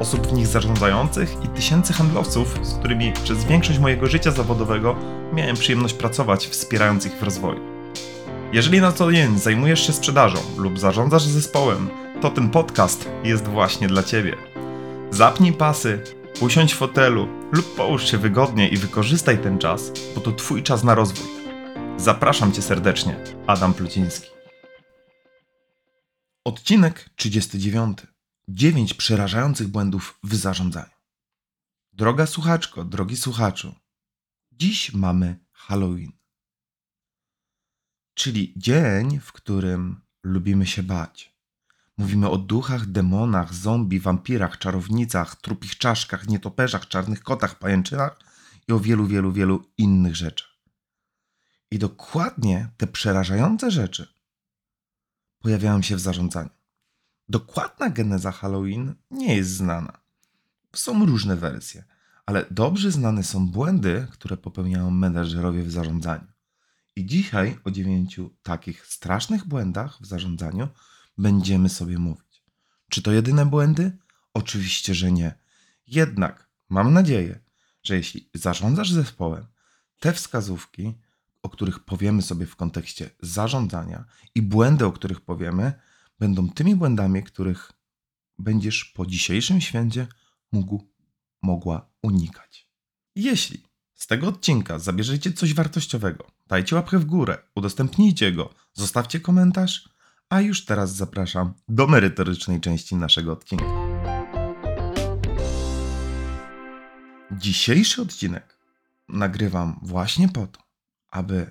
osób 0.00 0.26
w 0.26 0.32
nich 0.32 0.46
zarządzających 0.46 1.36
i 1.44 1.48
tysięcy 1.48 1.92
handlowców, 1.92 2.58
z 2.62 2.74
którymi 2.74 3.12
przez 3.24 3.44
większość 3.44 3.78
mojego 3.78 4.06
życia 4.06 4.30
zawodowego 4.30 4.96
miałem 5.32 5.56
przyjemność 5.56 5.94
pracować, 5.94 6.46
wspierając 6.46 7.06
ich 7.06 7.12
w 7.12 7.22
rozwoju. 7.22 7.60
Jeżeli 8.52 8.80
na 8.80 8.92
co 8.92 9.12
dzień 9.12 9.38
zajmujesz 9.38 9.86
się 9.86 9.92
sprzedażą 9.92 10.38
lub 10.56 10.78
zarządzasz 10.78 11.22
zespołem, 11.22 11.90
to 12.20 12.30
ten 12.30 12.50
podcast 12.50 13.08
jest 13.24 13.48
właśnie 13.48 13.88
dla 13.88 14.02
Ciebie. 14.02 14.36
Zapnij 15.10 15.52
pasy, 15.52 16.02
usiądź 16.40 16.74
w 16.74 16.76
fotelu 16.76 17.28
lub 17.52 17.74
połóż 17.74 18.10
się 18.10 18.18
wygodnie 18.18 18.68
i 18.68 18.76
wykorzystaj 18.76 19.38
ten 19.38 19.58
czas, 19.58 19.92
bo 20.14 20.20
to 20.20 20.32
Twój 20.32 20.62
czas 20.62 20.84
na 20.84 20.94
rozwój. 20.94 21.26
Zapraszam 21.96 22.52
Cię 22.52 22.62
serdecznie, 22.62 23.16
Adam 23.46 23.74
Pluciński. 23.74 24.30
Odcinek 26.44 27.10
39. 27.16 28.13
9 28.48 28.94
przerażających 28.94 29.68
błędów 29.68 30.18
w 30.22 30.34
zarządzaniu. 30.34 30.94
Droga 31.92 32.26
słuchaczko, 32.26 32.84
drogi 32.84 33.16
słuchaczu, 33.16 33.74
dziś 34.52 34.92
mamy 34.92 35.44
Halloween. 35.52 36.12
Czyli 38.14 38.54
dzień, 38.56 39.20
w 39.20 39.32
którym 39.32 40.00
lubimy 40.22 40.66
się 40.66 40.82
bać. 40.82 41.34
Mówimy 41.96 42.30
o 42.30 42.38
duchach, 42.38 42.86
demonach, 42.86 43.54
zombie, 43.54 44.00
wampirach, 44.00 44.58
czarownicach, 44.58 45.36
trupich 45.36 45.78
czaszkach, 45.78 46.28
nietoperzach, 46.28 46.88
czarnych 46.88 47.22
kotach, 47.22 47.58
pajęczynach 47.58 48.18
i 48.68 48.72
o 48.72 48.80
wielu, 48.80 49.06
wielu, 49.06 49.32
wielu 49.32 49.70
innych 49.78 50.16
rzeczach. 50.16 50.54
I 51.70 51.78
dokładnie 51.78 52.68
te 52.76 52.86
przerażające 52.86 53.70
rzeczy 53.70 54.14
pojawiają 55.38 55.82
się 55.82 55.96
w 55.96 56.00
zarządzaniu. 56.00 56.50
Dokładna 57.28 57.90
geneza 57.90 58.32
Halloween 58.32 58.94
nie 59.10 59.36
jest 59.36 59.50
znana. 59.50 59.98
Są 60.74 61.06
różne 61.06 61.36
wersje, 61.36 61.84
ale 62.26 62.46
dobrze 62.50 62.90
znane 62.90 63.22
są 63.22 63.48
błędy, 63.48 64.06
które 64.10 64.36
popełniają 64.36 64.90
menedżerowie 64.90 65.62
w 65.62 65.70
zarządzaniu. 65.70 66.26
I 66.96 67.06
dzisiaj 67.06 67.58
o 67.64 67.70
dziewięciu 67.70 68.30
takich 68.42 68.86
strasznych 68.86 69.46
błędach 69.46 69.98
w 70.00 70.06
zarządzaniu 70.06 70.68
będziemy 71.18 71.68
sobie 71.68 71.98
mówić. 71.98 72.44
Czy 72.88 73.02
to 73.02 73.12
jedyne 73.12 73.46
błędy? 73.46 73.98
Oczywiście, 74.34 74.94
że 74.94 75.12
nie. 75.12 75.34
Jednak 75.86 76.48
mam 76.68 76.92
nadzieję, 76.92 77.40
że 77.82 77.96
jeśli 77.96 78.30
zarządzasz 78.34 78.92
zespołem, 78.92 79.46
te 80.00 80.12
wskazówki, 80.12 80.94
o 81.42 81.48
których 81.48 81.78
powiemy 81.78 82.22
sobie 82.22 82.46
w 82.46 82.56
kontekście 82.56 83.10
zarządzania 83.22 84.04
i 84.34 84.42
błędy, 84.42 84.86
o 84.86 84.92
których 84.92 85.20
powiemy, 85.20 85.72
będą 86.18 86.48
tymi 86.48 86.76
błędami, 86.76 87.22
których 87.22 87.72
będziesz 88.38 88.84
po 88.84 89.06
dzisiejszym 89.06 89.60
święcie 89.60 90.06
mógł, 90.52 90.88
mogła 91.42 91.90
unikać. 92.02 92.68
Jeśli 93.14 93.62
z 93.94 94.06
tego 94.06 94.28
odcinka 94.28 94.78
zabierzecie 94.78 95.32
coś 95.32 95.54
wartościowego, 95.54 96.26
dajcie 96.46 96.76
łapkę 96.76 96.98
w 96.98 97.04
górę, 97.04 97.38
udostępnijcie 97.54 98.32
go, 98.32 98.54
zostawcie 98.72 99.20
komentarz, 99.20 99.88
a 100.28 100.40
już 100.40 100.64
teraz 100.64 100.94
zapraszam 100.94 101.54
do 101.68 101.86
merytorycznej 101.86 102.60
części 102.60 102.96
naszego 102.96 103.32
odcinka. 103.32 103.64
Dzisiejszy 107.32 108.02
odcinek 108.02 108.58
nagrywam 109.08 109.80
właśnie 109.82 110.28
po 110.28 110.46
to, 110.46 110.60
aby 111.10 111.50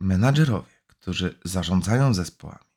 menadżerowie, 0.00 0.72
którzy 0.86 1.38
zarządzają 1.44 2.14
zespołami, 2.14 2.67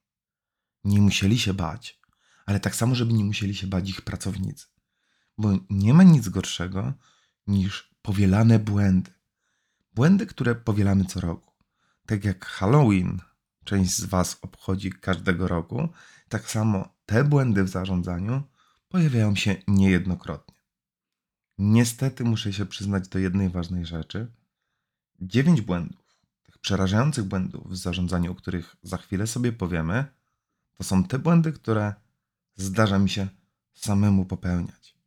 nie 0.83 1.01
musieli 1.01 1.39
się 1.39 1.53
bać, 1.53 2.01
ale 2.45 2.59
tak 2.59 2.75
samo, 2.75 2.95
żeby 2.95 3.13
nie 3.13 3.23
musieli 3.23 3.55
się 3.55 3.67
bać 3.67 3.89
ich 3.89 4.01
pracownicy. 4.01 4.67
Bo 5.37 5.49
nie 5.69 5.93
ma 5.93 6.03
nic 6.03 6.29
gorszego 6.29 6.93
niż 7.47 7.95
powielane 8.01 8.59
błędy. 8.59 9.11
Błędy, 9.93 10.25
które 10.25 10.55
powielamy 10.55 11.05
co 11.05 11.21
roku. 11.21 11.53
Tak 12.05 12.25
jak 12.25 12.45
Halloween 12.45 13.19
część 13.63 13.97
z 13.97 14.05
Was 14.05 14.37
obchodzi 14.41 14.91
każdego 14.91 15.47
roku, 15.47 15.89
tak 16.29 16.49
samo 16.49 16.95
te 17.05 17.23
błędy 17.23 17.63
w 17.63 17.69
zarządzaniu 17.69 18.43
pojawiają 18.89 19.35
się 19.35 19.55
niejednokrotnie. 19.67 20.55
Niestety 21.57 22.23
muszę 22.23 22.53
się 22.53 22.65
przyznać 22.65 23.07
do 23.07 23.19
jednej 23.19 23.49
ważnej 23.49 23.85
rzeczy. 23.85 24.31
Dziewięć 25.19 25.61
błędów, 25.61 26.19
tych 26.43 26.57
przerażających 26.57 27.25
błędów 27.25 27.69
w 27.69 27.77
zarządzaniu, 27.77 28.31
o 28.31 28.35
których 28.35 28.75
za 28.83 28.97
chwilę 28.97 29.27
sobie 29.27 29.51
powiemy, 29.51 30.05
to 30.73 30.83
są 30.83 31.03
te 31.03 31.19
błędy, 31.19 31.51
które 31.51 31.93
zdarza 32.55 32.99
mi 32.99 33.09
się 33.09 33.27
samemu 33.73 34.25
popełniać. 34.25 34.97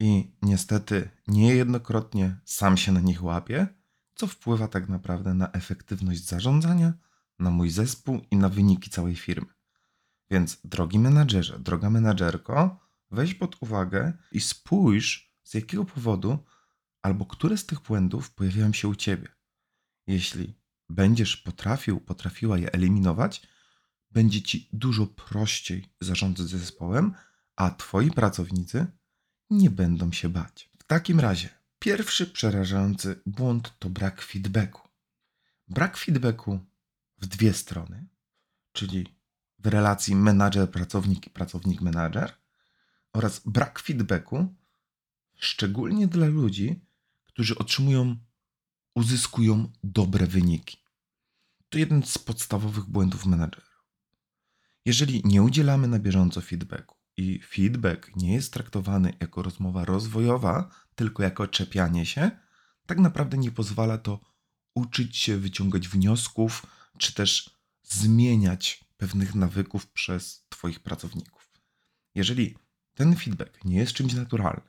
I 0.00 0.36
niestety 0.42 1.10
niejednokrotnie 1.26 2.40
sam 2.44 2.76
się 2.76 2.92
na 2.92 3.00
nich 3.00 3.24
łapię, 3.24 3.66
co 4.14 4.26
wpływa 4.26 4.68
tak 4.68 4.88
naprawdę 4.88 5.34
na 5.34 5.52
efektywność 5.52 6.26
zarządzania, 6.26 6.92
na 7.38 7.50
mój 7.50 7.70
zespół 7.70 8.20
i 8.30 8.36
na 8.36 8.48
wyniki 8.48 8.90
całej 8.90 9.16
firmy. 9.16 9.52
Więc 10.30 10.60
drogi 10.64 10.98
menadżerze, 10.98 11.58
droga 11.58 11.90
menadżerko, 11.90 12.80
weź 13.10 13.34
pod 13.34 13.56
uwagę 13.62 14.12
i 14.32 14.40
spójrz, 14.40 15.36
z 15.44 15.54
jakiego 15.54 15.84
powodu 15.84 16.38
albo 17.02 17.26
które 17.26 17.56
z 17.56 17.66
tych 17.66 17.80
błędów 17.80 18.30
pojawiają 18.30 18.72
się 18.72 18.88
u 18.88 18.94
ciebie. 18.94 19.28
Jeśli 20.06 20.58
będziesz 20.88 21.36
potrafił, 21.36 22.00
potrafiła 22.00 22.58
je 22.58 22.72
eliminować, 22.72 23.46
będzie 24.16 24.42
ci 24.42 24.68
dużo 24.72 25.06
prościej 25.06 25.84
zarządzać 26.00 26.46
zespołem, 26.46 27.14
a 27.56 27.70
twoi 27.70 28.10
pracownicy 28.10 28.86
nie 29.50 29.70
będą 29.70 30.12
się 30.12 30.28
bać. 30.28 30.70
W 30.78 30.84
takim 30.84 31.20
razie, 31.20 31.48
pierwszy 31.78 32.26
przerażający 32.26 33.20
błąd 33.26 33.74
to 33.78 33.90
brak 33.90 34.22
feedbacku. 34.22 34.88
Brak 35.68 35.96
feedbacku 35.96 36.60
w 37.18 37.26
dwie 37.26 37.52
strony, 37.52 38.06
czyli 38.72 39.06
w 39.58 39.66
relacji 39.66 40.14
menadżer-pracownik 40.14 41.26
i 41.26 41.30
pracownik-menadżer, 41.30 42.32
oraz 43.12 43.40
brak 43.46 43.78
feedbacku, 43.78 44.54
szczególnie 45.34 46.06
dla 46.06 46.26
ludzi, 46.26 46.80
którzy 47.24 47.58
otrzymują, 47.58 48.16
uzyskują 48.94 49.72
dobre 49.84 50.26
wyniki. 50.26 50.78
To 51.68 51.78
jeden 51.78 52.02
z 52.02 52.18
podstawowych 52.18 52.84
błędów 52.84 53.26
menadżera. 53.26 53.65
Jeżeli 54.86 55.22
nie 55.24 55.42
udzielamy 55.42 55.88
na 55.88 55.98
bieżąco 55.98 56.40
feedbacku 56.40 56.96
i 57.16 57.40
feedback 57.42 58.16
nie 58.16 58.34
jest 58.34 58.52
traktowany 58.52 59.12
jako 59.20 59.42
rozmowa 59.42 59.84
rozwojowa, 59.84 60.70
tylko 60.94 61.22
jako 61.22 61.48
czepianie 61.48 62.06
się, 62.06 62.30
tak 62.86 62.98
naprawdę 62.98 63.38
nie 63.38 63.50
pozwala 63.50 63.98
to 63.98 64.20
uczyć 64.74 65.16
się 65.16 65.36
wyciągać 65.36 65.88
wniosków, 65.88 66.66
czy 66.98 67.14
też 67.14 67.50
zmieniać 67.82 68.84
pewnych 68.96 69.34
nawyków 69.34 69.86
przez 69.86 70.46
Twoich 70.48 70.80
pracowników. 70.80 71.50
Jeżeli 72.14 72.56
ten 72.94 73.16
feedback 73.16 73.64
nie 73.64 73.76
jest 73.76 73.92
czymś 73.92 74.14
naturalnym, 74.14 74.68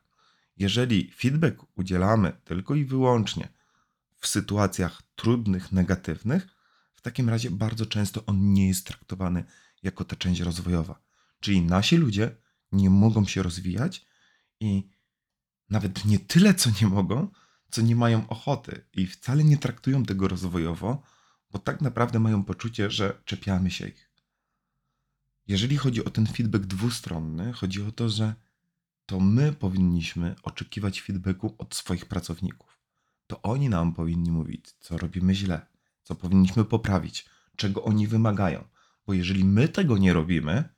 jeżeli 0.57 1.11
feedback 1.11 1.65
udzielamy 1.75 2.33
tylko 2.43 2.75
i 2.75 2.85
wyłącznie 2.85 3.49
w 4.19 4.27
sytuacjach 4.27 5.01
trudnych, 5.15 5.71
negatywnych, 5.71 6.47
w 6.93 7.01
takim 7.01 7.29
razie 7.29 7.51
bardzo 7.51 7.85
często 7.85 8.25
on 8.25 8.53
nie 8.53 8.67
jest 8.67 8.87
traktowany 8.87 9.43
jako 9.83 10.05
ta 10.05 10.15
część 10.15 10.41
rozwojowa. 10.41 11.01
Czyli 11.39 11.61
nasi 11.61 11.97
ludzie 11.97 12.35
nie 12.71 12.89
mogą 12.89 13.25
się 13.25 13.43
rozwijać 13.43 14.05
i 14.59 14.89
nawet 15.69 16.05
nie 16.05 16.19
tyle, 16.19 16.53
co 16.53 16.69
nie 16.81 16.87
mogą, 16.87 17.27
co 17.71 17.81
nie 17.81 17.95
mają 17.95 18.29
ochoty 18.29 18.85
i 18.93 19.07
wcale 19.07 19.43
nie 19.43 19.57
traktują 19.57 20.05
tego 20.05 20.27
rozwojowo, 20.27 21.03
bo 21.51 21.59
tak 21.59 21.81
naprawdę 21.81 22.19
mają 22.19 22.43
poczucie, 22.43 22.91
że 22.91 23.21
czepiamy 23.25 23.71
się 23.71 23.87
ich. 23.87 24.11
Jeżeli 25.47 25.77
chodzi 25.77 26.05
o 26.05 26.09
ten 26.09 26.27
feedback 26.27 26.65
dwustronny, 26.65 27.53
chodzi 27.53 27.83
o 27.83 27.91
to, 27.91 28.09
że 28.09 28.35
to 29.05 29.19
my 29.19 29.53
powinniśmy 29.53 30.35
oczekiwać 30.43 31.01
feedbacku 31.01 31.55
od 31.57 31.75
swoich 31.75 32.05
pracowników. 32.05 32.79
To 33.27 33.41
oni 33.41 33.69
nam 33.69 33.93
powinni 33.93 34.31
mówić, 34.31 34.71
co 34.79 34.97
robimy 34.97 35.35
źle, 35.35 35.65
co 36.03 36.15
powinniśmy 36.15 36.65
poprawić, 36.65 37.29
czego 37.55 37.83
oni 37.83 38.07
wymagają. 38.07 38.67
Bo 39.07 39.13
jeżeli 39.13 39.45
my 39.45 39.69
tego 39.69 39.97
nie 39.97 40.13
robimy 40.13 40.69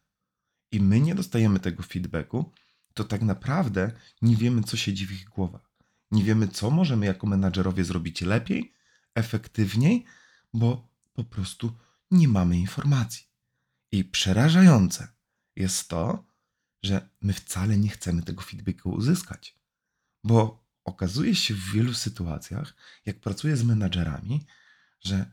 i 0.72 0.82
my 0.82 1.00
nie 1.00 1.16
dostajemy 1.16 1.60
tego 1.60 1.84
feedbacku, 1.84 2.52
to 2.94 3.04
tak 3.04 3.22
naprawdę 3.22 3.92
nie 4.22 4.36
wiemy, 4.36 4.64
co 4.64 4.78
siedzi 4.78 5.08
w 5.08 5.12
ich 5.12 5.26
głowach. 5.26 5.72
Nie 6.12 6.24
wiemy, 6.24 6.48
co 6.48 6.70
możemy 6.70 7.06
jako 7.06 7.28
menadżerowie 7.28 7.84
zrobić 7.84 8.22
lepiej, 8.22 8.74
efektywniej, 9.16 10.06
bo 10.54 10.90
po 11.14 11.24
prostu 11.24 11.78
nie 12.12 12.28
mamy 12.28 12.58
informacji. 12.58 13.26
I 13.92 14.06
przerażające 14.06 15.08
jest 15.56 15.88
to, 15.88 16.26
że 16.84 17.10
my 17.22 17.34
wcale 17.34 17.78
nie 17.78 17.90
chcemy 17.90 18.24
tego 18.24 18.42
feedbacku 18.42 18.90
uzyskać, 18.90 19.56
bo 20.24 20.66
okazuje 20.84 21.36
się 21.36 21.54
w 21.54 21.72
wielu 21.72 21.94
sytuacjach, 21.94 22.76
jak 23.06 23.20
pracuję 23.20 23.58
z 23.58 23.64
menadżerami, 23.64 24.46
że 25.02 25.32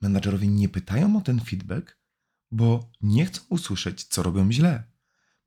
menadżerowie 0.00 0.48
nie 0.48 0.68
pytają 0.68 1.16
o 1.16 1.20
ten 1.20 1.40
feedback, 1.40 1.96
bo 2.50 2.90
nie 3.00 3.26
chcą 3.26 3.40
usłyszeć, 3.48 4.04
co 4.04 4.22
robią 4.22 4.52
źle, 4.52 4.84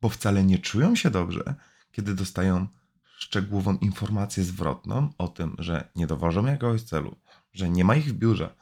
bo 0.02 0.10
wcale 0.10 0.44
nie 0.44 0.60
czują 0.60 0.96
się 0.96 1.10
dobrze, 1.10 1.56
kiedy 1.92 2.16
dostają 2.16 2.68
szczegółową 3.18 3.78
informację 3.78 4.44
zwrotną 4.44 5.14
o 5.18 5.28
tym, 5.28 5.56
że 5.60 5.90
nie 5.96 6.08
dowożą 6.08 6.46
jakiegoś 6.46 6.82
celu, 6.84 7.16
że 7.54 7.70
nie 7.70 7.84
ma 7.84 7.96
ich 7.96 8.06
w 8.06 8.14
biurze, 8.14 8.56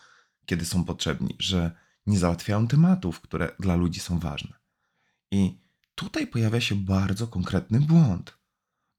kiedy 0.45 0.65
są 0.65 0.83
potrzebni, 0.83 1.35
że 1.39 1.71
nie 2.07 2.19
załatwiają 2.19 2.67
tematów, 2.67 3.21
które 3.21 3.51
dla 3.59 3.75
ludzi 3.75 3.99
są 3.99 4.19
ważne. 4.19 4.53
I 5.31 5.59
tutaj 5.95 6.27
pojawia 6.27 6.61
się 6.61 6.75
bardzo 6.75 7.27
konkretny 7.27 7.79
błąd, 7.79 8.37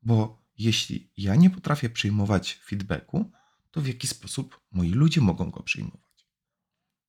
bo 0.03 0.43
jeśli 0.59 1.11
ja 1.17 1.35
nie 1.37 1.51
potrafię 1.51 1.91
przyjmować 1.91 2.61
feedbacku, 2.65 3.31
to 3.71 3.81
w 3.81 3.87
jaki 3.87 4.07
sposób 4.07 4.61
moi 4.73 4.91
ludzie 4.91 5.21
mogą 5.21 5.51
go 5.51 5.63
przyjmować? 5.63 6.29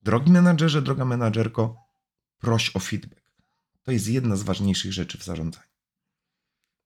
Drogi 0.01 0.31
menadżerze, 0.31 0.81
droga 0.81 1.05
menadżerko, 1.05 1.88
proś 2.39 2.75
o 2.75 2.79
feedback. 2.79 3.21
To 3.83 3.91
jest 3.91 4.07
jedna 4.07 4.35
z 4.35 4.43
ważniejszych 4.43 4.93
rzeczy 4.93 5.17
w 5.17 5.23
zarządzaniu. 5.23 5.69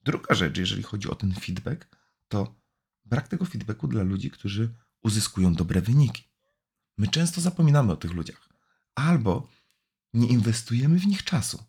Druga 0.04 0.36
rzecz, 0.36 0.58
jeżeli 0.58 0.84
chodzi 0.84 1.10
o 1.10 1.16
ten 1.16 1.34
feedback, 1.34 1.98
to 2.28 2.56
brak 3.06 3.28
tego 3.28 3.46
feedbacku 3.46 3.88
dla 3.88 4.04
ludzi, 4.04 4.32
którzy 4.32 4.74
uzyskują 5.02 5.54
dobre 5.54 5.82
wyniki. 5.82 6.24
My 6.98 7.08
często 7.08 7.42
zapominamy 7.42 7.92
o 7.92 7.96
tych 7.96 8.12
ludziach, 8.12 8.50
albo 8.96 9.50
nie 10.14 10.28
inwestujemy 10.28 11.00
w 11.00 11.08
nich 11.08 11.24
czasu. 11.24 11.64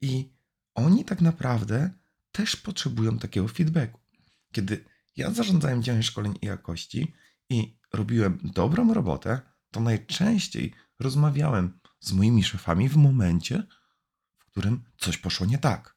I 0.00 0.32
oni 0.74 1.04
tak 1.04 1.20
naprawdę 1.20 1.90
też 2.32 2.56
potrzebują 2.56 3.18
takiego 3.18 3.48
feedbacku. 3.48 4.00
Kiedy 4.52 4.84
ja 5.16 5.30
zarządzałem 5.30 5.82
działem 5.82 6.02
szkoleń 6.02 6.34
i 6.42 6.46
jakości 6.46 7.12
i 7.50 7.78
robiłem 7.92 8.38
dobrą 8.44 8.94
robotę, 8.94 9.40
to 9.70 9.80
najczęściej 9.80 10.74
rozmawiałem 10.98 11.80
z 12.00 12.12
moimi 12.12 12.44
szefami 12.44 12.88
w 12.88 12.96
momencie, 12.96 13.62
w 14.38 14.44
którym 14.44 14.84
coś 14.98 15.18
poszło 15.18 15.46
nie 15.46 15.58
tak. 15.58 15.96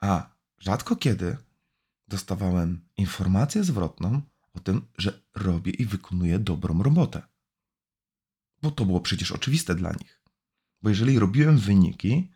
A 0.00 0.30
rzadko 0.58 0.96
kiedy 0.96 1.36
dostawałem 2.08 2.88
informację 2.96 3.64
zwrotną 3.64 4.22
o 4.54 4.60
tym, 4.60 4.86
że 4.98 5.22
robię 5.34 5.72
i 5.72 5.86
wykonuję 5.86 6.38
dobrą 6.38 6.82
robotę. 6.82 7.22
Bo 8.62 8.70
to 8.70 8.84
było 8.84 9.00
przecież 9.00 9.32
oczywiste 9.32 9.74
dla 9.74 9.92
nich. 9.92 10.22
Bo 10.82 10.88
jeżeli 10.88 11.18
robiłem 11.18 11.58
wyniki, 11.58 12.30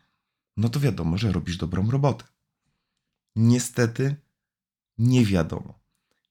no 0.57 0.69
to 0.69 0.79
wiadomo, 0.79 1.17
że 1.17 1.31
robisz 1.31 1.57
dobrą 1.57 1.91
robotę. 1.91 2.25
Niestety 3.35 4.15
nie 4.97 5.25
wiadomo. 5.25 5.79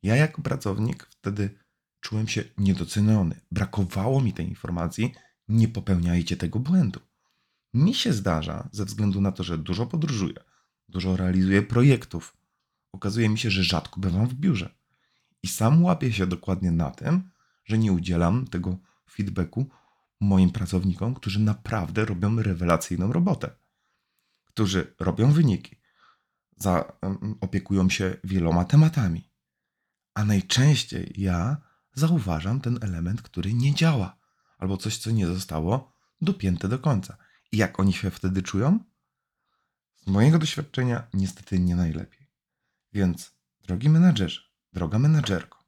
Ja 0.03 0.17
jako 0.17 0.43
pracownik 0.43 1.07
wtedy 1.11 1.59
czułem 2.01 2.29
się 2.29 2.45
niedoceniony. 2.59 3.41
Brakowało 3.51 4.21
mi 4.21 4.33
tej 4.33 4.49
informacji. 4.49 5.15
Nie 5.49 5.69
popełniajcie 5.69 6.37
tego 6.37 6.59
błędu. 6.59 7.01
Mi 7.75 7.95
się 7.95 8.13
zdarza, 8.13 8.69
ze 8.73 8.85
względu 8.85 9.21
na 9.21 9.33
to, 9.33 9.45
że 9.45 9.59
dużo 9.59 9.87
podróżuję, 9.87 10.45
dużo 10.89 11.17
realizuję 11.17 11.63
projektów, 11.63 12.37
okazuje 12.93 13.29
mi 13.29 13.39
się, 13.39 13.51
że 13.51 13.65
rzadko 13.65 14.01
bywam 14.01 14.27
w 14.29 14.35
biurze. 14.35 14.75
I 15.43 15.49
sam 15.49 15.85
łapię 15.85 16.13
się 16.13 16.27
dokładnie 16.27 16.71
na 16.71 16.91
tym, 16.91 17.31
że 17.65 17.79
nie 17.79 17.93
udzielam 17.93 18.47
tego 18.47 18.77
feedbacku 19.11 19.67
moim 20.21 20.51
pracownikom, 20.51 21.15
którzy 21.15 21.41
naprawdę 21.41 22.05
robią 22.05 22.43
rewelacyjną 22.43 23.13
robotę, 23.13 23.51
którzy 24.45 24.95
robią 25.01 25.33
wyniki, 25.33 25.77
za, 26.57 26.93
opiekują 27.41 27.91
się 27.91 28.17
wieloma 28.25 28.65
tematami. 28.65 29.31
A 30.15 30.25
najczęściej 30.25 31.15
ja 31.17 31.57
zauważam 31.95 32.61
ten 32.61 32.79
element, 32.81 33.23
który 33.23 33.55
nie 33.55 33.75
działa, 33.75 34.17
albo 34.63 34.77
coś, 34.77 34.99
co 34.99 35.11
nie 35.11 35.27
zostało 35.27 35.93
dopięte 36.21 36.69
do 36.69 36.79
końca. 36.79 37.17
I 37.53 37.57
jak 37.57 37.81
oni 37.81 37.93
się 37.93 38.11
wtedy 38.11 38.43
czują? 38.43 38.79
Z 39.97 40.07
mojego 40.07 40.39
doświadczenia, 40.39 41.09
niestety 41.15 41.59
nie 41.59 41.77
najlepiej. 41.77 42.31
Więc, 42.93 43.35
drogi 43.61 43.89
menadżerze, 43.89 44.41
droga 44.73 44.99
menadżerko, 44.99 45.65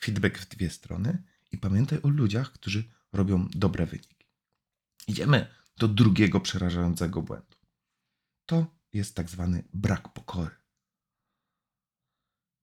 feedback 0.00 0.38
w 0.38 0.48
dwie 0.48 0.70
strony 0.70 1.22
i 1.52 1.58
pamiętaj 1.58 1.98
o 2.02 2.08
ludziach, 2.08 2.52
którzy 2.52 2.84
robią 3.12 3.48
dobre 3.50 3.86
wyniki. 3.86 4.26
Idziemy 5.06 5.46
do 5.76 5.88
drugiego 5.88 6.40
przerażającego 6.40 7.22
błędu. 7.22 7.56
To 8.46 8.66
jest 8.92 9.14
tak 9.14 9.30
zwany 9.30 9.64
brak 9.74 10.12
pokory. 10.12 10.56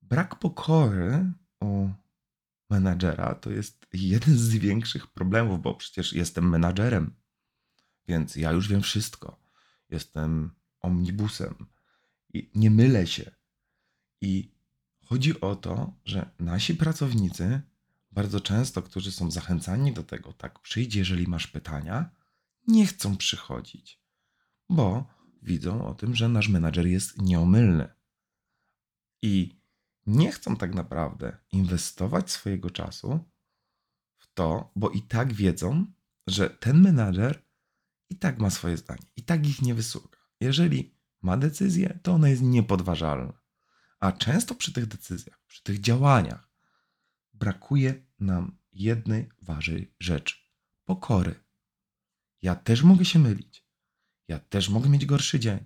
Brak 0.01 0.39
pokory 0.39 1.31
u 1.59 1.89
menadżera 2.71 3.35
to 3.35 3.51
jest 3.51 3.87
jeden 3.93 4.37
z 4.37 4.49
większych 4.49 5.07
problemów, 5.07 5.61
bo 5.61 5.75
przecież 5.75 6.13
jestem 6.13 6.49
menadżerem, 6.49 7.15
więc 8.07 8.35
ja 8.35 8.51
już 8.51 8.67
wiem 8.67 8.81
wszystko. 8.81 9.41
Jestem 9.89 10.51
omnibusem 10.79 11.55
i 12.33 12.51
nie 12.55 12.71
mylę 12.71 13.07
się. 13.07 13.31
I 14.21 14.51
chodzi 15.05 15.41
o 15.41 15.55
to, 15.55 15.93
że 16.05 16.29
nasi 16.39 16.75
pracownicy, 16.75 17.61
bardzo 18.11 18.39
często, 18.39 18.81
którzy 18.81 19.11
są 19.11 19.31
zachęcani 19.31 19.93
do 19.93 20.03
tego, 20.03 20.33
tak, 20.33 20.59
przyjdź, 20.59 20.95
jeżeli 20.95 21.27
masz 21.27 21.47
pytania, 21.47 22.09
nie 22.67 22.85
chcą 22.85 23.17
przychodzić, 23.17 24.01
bo 24.69 25.07
widzą 25.41 25.85
o 25.85 25.93
tym, 25.93 26.15
że 26.15 26.29
nasz 26.29 26.49
menadżer 26.49 26.87
jest 26.87 27.21
nieomylny. 27.21 27.87
I 29.21 29.60
nie 30.07 30.31
chcą 30.31 30.55
tak 30.55 30.75
naprawdę 30.75 31.37
inwestować 31.51 32.31
swojego 32.31 32.69
czasu 32.69 33.19
w 34.17 34.33
to, 34.33 34.71
bo 34.75 34.89
i 34.89 35.01
tak 35.01 35.33
wiedzą, 35.33 35.85
że 36.27 36.49
ten 36.49 36.81
menadżer 36.81 37.45
i 38.09 38.15
tak 38.15 38.39
ma 38.39 38.49
swoje 38.49 38.77
zdanie, 38.77 39.07
i 39.15 39.23
tak 39.23 39.47
ich 39.47 39.61
nie 39.61 39.73
wysłucha. 39.73 40.17
Jeżeli 40.39 40.95
ma 41.21 41.37
decyzję, 41.37 41.99
to 42.03 42.13
ona 42.13 42.29
jest 42.29 42.41
niepodważalna. 42.41 43.33
A 43.99 44.11
często 44.11 44.55
przy 44.55 44.73
tych 44.73 44.85
decyzjach, 44.85 45.41
przy 45.47 45.63
tych 45.63 45.81
działaniach 45.81 46.49
brakuje 47.33 48.05
nam 48.19 48.57
jednej 48.71 49.29
ważnej 49.41 49.93
rzeczy 49.99 50.35
pokory. 50.85 51.35
Ja 52.41 52.55
też 52.55 52.83
mogę 52.83 53.05
się 53.05 53.19
mylić. 53.19 53.65
Ja 54.27 54.39
też 54.39 54.69
mogę 54.69 54.89
mieć 54.89 55.05
gorszy 55.05 55.39
dzień. 55.39 55.59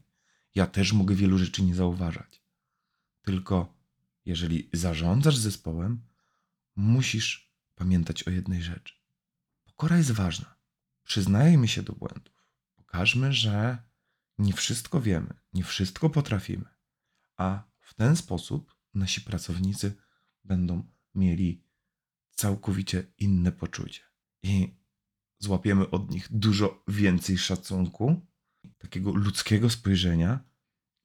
Ja 0.55 0.67
też 0.67 0.93
mogę 0.93 1.15
wielu 1.15 1.37
rzeczy 1.37 1.63
nie 1.63 1.75
zauważać. 1.75 2.43
Tylko 3.21 3.74
jeżeli 4.25 4.69
zarządzasz 4.73 5.37
zespołem, 5.37 6.01
musisz 6.75 7.55
pamiętać 7.75 8.23
o 8.23 8.31
jednej 8.31 8.63
rzeczy. 8.63 8.93
Pokora 9.63 9.97
jest 9.97 10.11
ważna. 10.11 10.55
Przyznajmy 11.03 11.67
się 11.67 11.83
do 11.83 11.93
błędów. 11.93 12.49
Pokażmy, 12.75 13.33
że 13.33 13.77
nie 14.37 14.53
wszystko 14.53 15.01
wiemy, 15.01 15.33
nie 15.53 15.63
wszystko 15.63 16.09
potrafimy, 16.09 16.65
a 17.37 17.63
w 17.79 17.93
ten 17.93 18.15
sposób 18.15 18.75
nasi 18.93 19.21
pracownicy 19.21 19.95
będą 20.43 20.83
mieli 21.15 21.63
całkowicie 22.31 23.13
inne 23.17 23.51
poczucie 23.51 24.01
i 24.43 24.77
złapiemy 25.39 25.89
od 25.89 26.11
nich 26.11 26.27
dużo 26.31 26.83
więcej 26.87 27.37
szacunku, 27.37 28.25
takiego 28.77 29.11
ludzkiego 29.11 29.69
spojrzenia, 29.69 30.39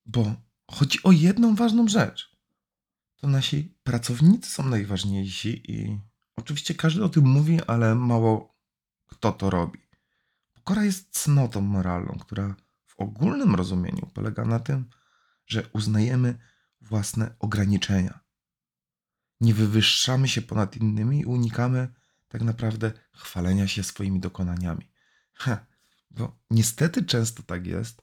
bo 0.07 0.37
chodzi 0.71 1.03
o 1.03 1.13
jedną 1.13 1.55
ważną 1.55 1.89
rzecz. 1.89 2.30
To 3.21 3.29
nasi 3.29 3.75
pracownicy 3.83 4.51
są 4.51 4.63
najważniejsi 4.63 5.73
i 5.73 6.01
oczywiście 6.37 6.75
każdy 6.75 7.05
o 7.05 7.09
tym 7.09 7.25
mówi, 7.25 7.59
ale 7.67 7.95
mało 7.95 8.57
kto 9.07 9.33
to 9.33 9.51
robi. 9.51 9.79
Pokora 10.53 10.85
jest 10.85 11.11
cnotą 11.11 11.61
moralną, 11.61 12.19
która 12.21 12.55
w 12.87 12.95
ogólnym 13.01 13.55
rozumieniu 13.55 14.11
polega 14.15 14.45
na 14.45 14.61
tym, 14.61 14.91
że 15.47 15.69
uznajemy 15.73 16.39
własne 16.81 17.35
ograniczenia. 17.39 18.21
Nie 19.41 19.55
wywyższamy 19.55 20.29
się 20.29 20.43
ponad 20.43 20.77
innymi 20.77 21.21
i 21.21 21.25
unikamy 21.25 21.89
tak 22.29 22.43
naprawdę 22.43 22.93
chwalenia 23.13 23.69
się 23.69 23.83
swoimi 23.83 24.21
dokonaniami. 24.21 24.93
Ha, 25.35 25.67
bo 26.11 26.39
niestety 26.51 27.05
często 27.05 27.43
tak 27.43 27.67
jest, 27.67 28.03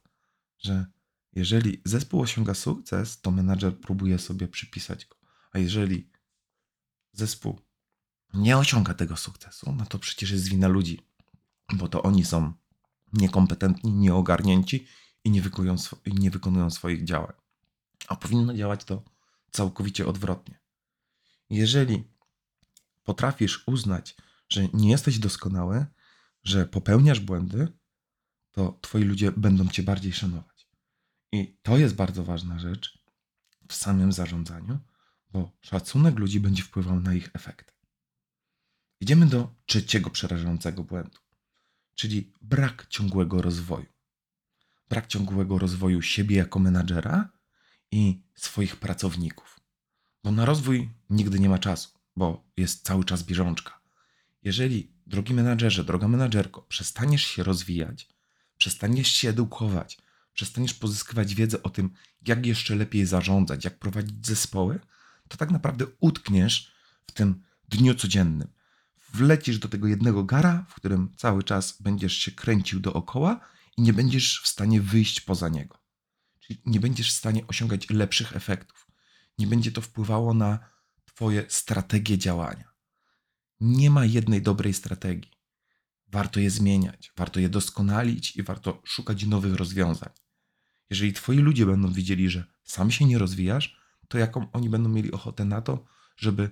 że 0.58 0.86
jeżeli 1.34 1.82
zespół 1.86 2.22
osiąga 2.22 2.54
sukces, 2.54 3.22
to 3.22 3.32
menadżer 3.32 3.80
próbuje 3.80 4.20
sobie 4.20 4.48
przypisać 4.48 5.06
go. 5.06 5.16
A 5.52 5.60
jeżeli 5.60 6.10
zespół 7.14 7.62
nie 8.34 8.58
osiąga 8.58 8.94
tego 8.94 9.18
sukcesu, 9.18 9.76
no 9.78 9.86
to 9.86 10.00
przecież 10.00 10.32
jest 10.32 10.48
wina 10.48 10.68
ludzi, 10.68 11.00
bo 11.74 11.88
to 11.88 12.04
oni 12.04 12.26
są 12.26 12.54
niekompetentni, 13.14 13.94
nieogarnięci 13.94 14.88
i 15.24 15.32
nie 15.32 15.42
wykonują, 15.42 15.76
i 16.06 16.14
nie 16.14 16.32
wykonują 16.32 16.70
swoich 16.70 17.04
działań. 17.04 17.34
A 18.08 18.16
powinno 18.16 18.54
działać 18.54 18.84
to 18.84 19.04
całkowicie 19.52 20.08
odwrotnie. 20.08 20.60
Jeżeli 21.50 22.04
potrafisz 23.04 23.64
uznać, 23.68 24.16
że 24.50 24.68
nie 24.74 24.90
jesteś 24.90 25.20
doskonały, 25.20 25.86
że 26.44 26.66
popełniasz 26.66 27.20
błędy, 27.20 27.68
to 28.52 28.80
twoi 28.82 29.04
ludzie 29.04 29.32
będą 29.32 29.68
cię 29.68 29.84
bardziej 29.84 30.14
szanować. 30.14 30.57
I 31.32 31.58
to 31.62 31.78
jest 31.78 31.96
bardzo 31.96 32.24
ważna 32.24 32.60
rzecz 32.60 33.00
w 33.68 33.76
samym 33.76 34.12
zarządzaniu, 34.12 34.80
bo 35.32 35.52
szacunek 35.62 36.20
ludzi 36.20 36.40
będzie 36.40 36.64
wpływał 36.64 37.00
na 37.00 37.14
ich 37.14 37.30
efekty. 37.34 37.74
Idziemy 39.02 39.26
do 39.26 39.56
trzeciego 39.66 40.10
przerażającego 40.10 40.84
błędu, 40.84 41.20
czyli 41.96 42.34
brak 42.42 42.88
ciągłego 42.90 43.42
rozwoju. 43.42 43.86
Brak 44.90 45.08
ciągłego 45.08 45.58
rozwoju 45.58 46.02
siebie 46.02 46.38
jako 46.38 46.60
menadżera 46.60 47.30
i 47.92 48.22
swoich 48.36 48.76
pracowników. 48.76 49.60
Bo 50.24 50.32
na 50.32 50.46
rozwój 50.46 50.90
nigdy 51.10 51.40
nie 51.40 51.50
ma 51.50 51.60
czasu, 51.60 51.90
bo 52.16 52.44
jest 52.58 52.86
cały 52.86 53.04
czas 53.04 53.24
bieżączka. 53.24 53.80
Jeżeli, 54.44 54.92
drogi 55.08 55.34
menadżerze, 55.34 55.84
droga 55.84 56.08
menadżerko, 56.08 56.62
przestaniesz 56.62 57.24
się 57.24 57.44
rozwijać, 57.44 58.10
przestaniesz 58.58 59.08
się 59.08 59.30
edukować, 59.30 59.98
przestaniesz 60.38 60.74
pozyskiwać 60.74 61.36
wiedzę 61.36 61.64
o 61.64 61.70
tym, 61.70 61.90
jak 62.28 62.46
jeszcze 62.46 62.76
lepiej 62.76 63.06
zarządzać, 63.06 63.66
jak 63.66 63.80
prowadzić 63.80 64.28
zespoły, 64.28 64.80
to 65.28 65.38
tak 65.38 65.52
naprawdę 65.52 65.86
utkniesz 66.00 66.72
w 67.08 67.12
tym 67.12 67.44
dniu 67.70 67.96
codziennym. 67.96 68.48
Wlecisz 69.14 69.60
do 69.60 69.68
tego 69.68 69.88
jednego 69.88 70.24
gara, 70.24 70.66
w 70.70 70.76
którym 70.76 71.14
cały 71.18 71.44
czas 71.44 71.82
będziesz 71.82 72.18
się 72.18 72.32
kręcił 72.32 72.80
dookoła 72.80 73.40
i 73.78 73.82
nie 73.82 73.94
będziesz 73.94 74.42
w 74.42 74.48
stanie 74.48 74.82
wyjść 74.82 75.22
poza 75.22 75.50
niego. 75.50 75.78
Czyli 76.40 76.62
nie 76.66 76.80
będziesz 76.80 77.14
w 77.14 77.18
stanie 77.18 77.48
osiągać 77.48 77.90
lepszych 77.90 78.36
efektów. 78.36 78.88
Nie 79.38 79.48
będzie 79.48 79.72
to 79.72 79.82
wpływało 79.82 80.34
na 80.34 80.60
Twoje 81.06 81.46
strategie 81.50 82.18
działania. 82.18 82.72
Nie 83.60 83.90
ma 83.90 84.06
jednej 84.06 84.42
dobrej 84.42 84.74
strategii. 84.74 85.32
Warto 86.08 86.40
je 86.40 86.50
zmieniać, 86.50 87.12
warto 87.18 87.40
je 87.40 87.50
doskonalić 87.50 88.36
i 88.36 88.44
warto 88.44 88.82
szukać 88.86 89.26
nowych 89.26 89.54
rozwiązań. 89.54 90.10
Jeżeli 90.90 91.14
Twoi 91.14 91.38
ludzie 91.38 91.66
będą 91.66 91.94
widzieli, 91.94 92.30
że 92.30 92.46
sam 92.64 92.92
się 92.92 93.06
nie 93.06 93.18
rozwijasz, 93.18 93.78
to 94.08 94.18
jaką 94.18 94.52
oni 94.52 94.70
będą 94.70 94.90
mieli 94.90 95.12
ochotę 95.12 95.46
na 95.46 95.62
to, 95.62 95.86
żeby 96.18 96.52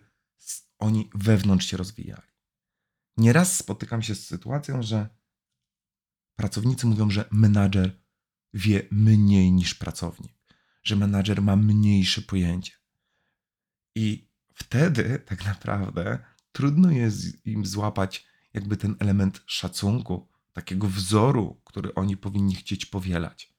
oni 0.79 1.09
wewnątrz 1.15 1.67
się 1.67 1.77
rozwijali. 1.77 2.27
Nieraz 3.17 3.57
spotykam 3.57 4.01
się 4.01 4.15
z 4.15 4.27
sytuacją, 4.27 4.83
że 4.83 5.09
pracownicy 6.35 6.87
mówią, 6.87 7.09
że 7.09 7.25
menadżer 7.31 7.99
wie 8.53 8.87
mniej 8.91 9.51
niż 9.51 9.75
pracownik, 9.75 10.33
że 10.83 10.95
menadżer 10.95 11.41
ma 11.41 11.55
mniejsze 11.55 12.21
pojęcie. 12.21 12.73
I 13.95 14.29
wtedy 14.53 15.19
tak 15.25 15.45
naprawdę 15.45 16.19
trudno 16.51 16.91
jest 16.91 17.45
im 17.45 17.65
złapać 17.65 18.27
jakby 18.53 18.77
ten 18.77 18.95
element 18.99 19.43
szacunku, 19.45 20.27
takiego 20.53 20.87
wzoru, 20.87 21.61
który 21.65 21.93
oni 21.93 22.17
powinni 22.17 22.55
chcieć 22.55 22.85
powielać. 22.85 23.54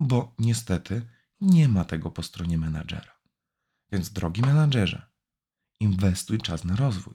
Bo 0.00 0.34
niestety 0.38 1.08
nie 1.40 1.68
ma 1.68 1.84
tego 1.84 2.10
po 2.10 2.22
stronie 2.22 2.58
menadżera. 2.58 3.20
Więc 3.92 4.10
drogi 4.10 4.42
menadżerze, 4.42 5.10
inwestuj 5.80 6.38
czas 6.38 6.64
na 6.64 6.76
rozwój. 6.76 7.14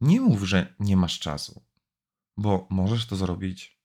Nie 0.00 0.20
mów, 0.20 0.42
że 0.42 0.74
nie 0.80 0.96
masz 0.96 1.18
czasu, 1.18 1.64
bo 2.36 2.66
możesz 2.70 3.06
to 3.06 3.16
zrobić 3.16 3.80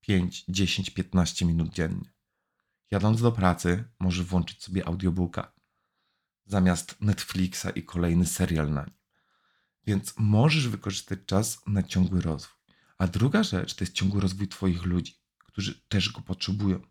5, 0.00 0.44
10, 0.48 0.90
15 0.90 1.46
minut 1.46 1.72
dziennie. 1.74 2.12
Jadąc 2.90 3.22
do 3.22 3.32
pracy, 3.32 3.84
możesz 3.98 4.26
włączyć 4.26 4.64
sobie 4.64 4.86
audiobooka 4.86 5.52
zamiast 6.50 7.00
Netflixa 7.00 7.66
i 7.74 7.82
kolejny 7.82 8.26
serial 8.26 8.72
na 8.72 8.84
nim. 8.84 8.94
Więc 9.86 10.14
możesz 10.18 10.68
wykorzystać 10.68 11.18
czas 11.26 11.66
na 11.66 11.82
ciągły 11.82 12.20
rozwój. 12.20 12.56
A 12.98 13.06
druga 13.06 13.42
rzecz 13.42 13.74
to 13.74 13.84
jest 13.84 13.94
ciągły 13.94 14.20
rozwój 14.20 14.48
Twoich 14.48 14.82
ludzi, 14.82 15.14
którzy 15.38 15.80
też 15.88 16.12
go 16.12 16.20
potrzebują. 16.20 16.89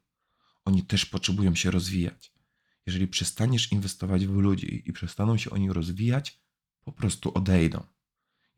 Oni 0.70 0.84
też 0.84 1.06
potrzebują 1.06 1.56
się 1.56 1.72
rozwijać. 1.72 2.34
Jeżeli 2.86 3.08
przestaniesz 3.08 3.72
inwestować 3.72 4.26
w 4.26 4.34
ludzi 4.34 4.84
i 4.86 4.94
przestaną 4.94 5.38
się 5.38 5.50
oni 5.50 5.74
rozwijać, 5.74 6.42
po 6.82 6.92
prostu 6.92 7.34
odejdą. 7.34 7.84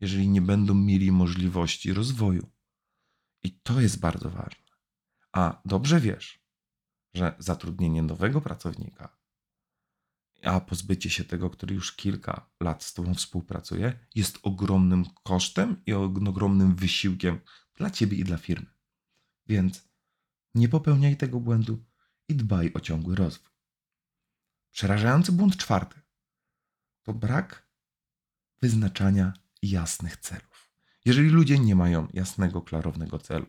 Jeżeli 0.00 0.28
nie 0.28 0.42
będą 0.42 0.74
mieli 0.74 1.12
możliwości 1.12 1.92
rozwoju. 1.92 2.50
I 3.42 3.50
to 3.50 3.80
jest 3.80 4.00
bardzo 4.00 4.30
ważne. 4.30 4.72
A 5.32 5.62
dobrze 5.64 6.00
wiesz, 6.00 6.44
że 7.14 7.34
zatrudnienie 7.38 8.02
nowego 8.02 8.40
pracownika 8.40 9.22
a 10.42 10.60
pozbycie 10.60 11.10
się 11.10 11.24
tego, 11.24 11.50
który 11.50 11.74
już 11.74 11.92
kilka 11.92 12.50
lat 12.60 12.84
z 12.84 12.94
Tobą 12.94 13.14
współpracuje, 13.14 13.98
jest 14.14 14.38
ogromnym 14.42 15.04
kosztem 15.22 15.82
i 15.86 15.92
ogromnym 15.92 16.74
wysiłkiem 16.74 17.40
dla 17.74 17.90
Ciebie 17.90 18.16
i 18.16 18.24
dla 18.24 18.36
firmy. 18.36 18.66
Więc 19.46 19.88
nie 20.54 20.68
popełniaj 20.68 21.16
tego 21.16 21.40
błędu 21.40 21.84
i 22.32 22.34
dbaj 22.34 22.72
o 22.74 22.80
ciągły 22.80 23.16
rozwój. 23.16 23.52
Przerażający 24.70 25.32
błąd 25.32 25.56
czwarty 25.56 26.00
to 27.02 27.12
brak 27.12 27.68
wyznaczania 28.60 29.32
jasnych 29.62 30.16
celów. 30.16 30.72
Jeżeli 31.04 31.28
ludzie 31.28 31.58
nie 31.58 31.76
mają 31.76 32.08
jasnego, 32.12 32.62
klarownego 32.62 33.18
celu, 33.18 33.46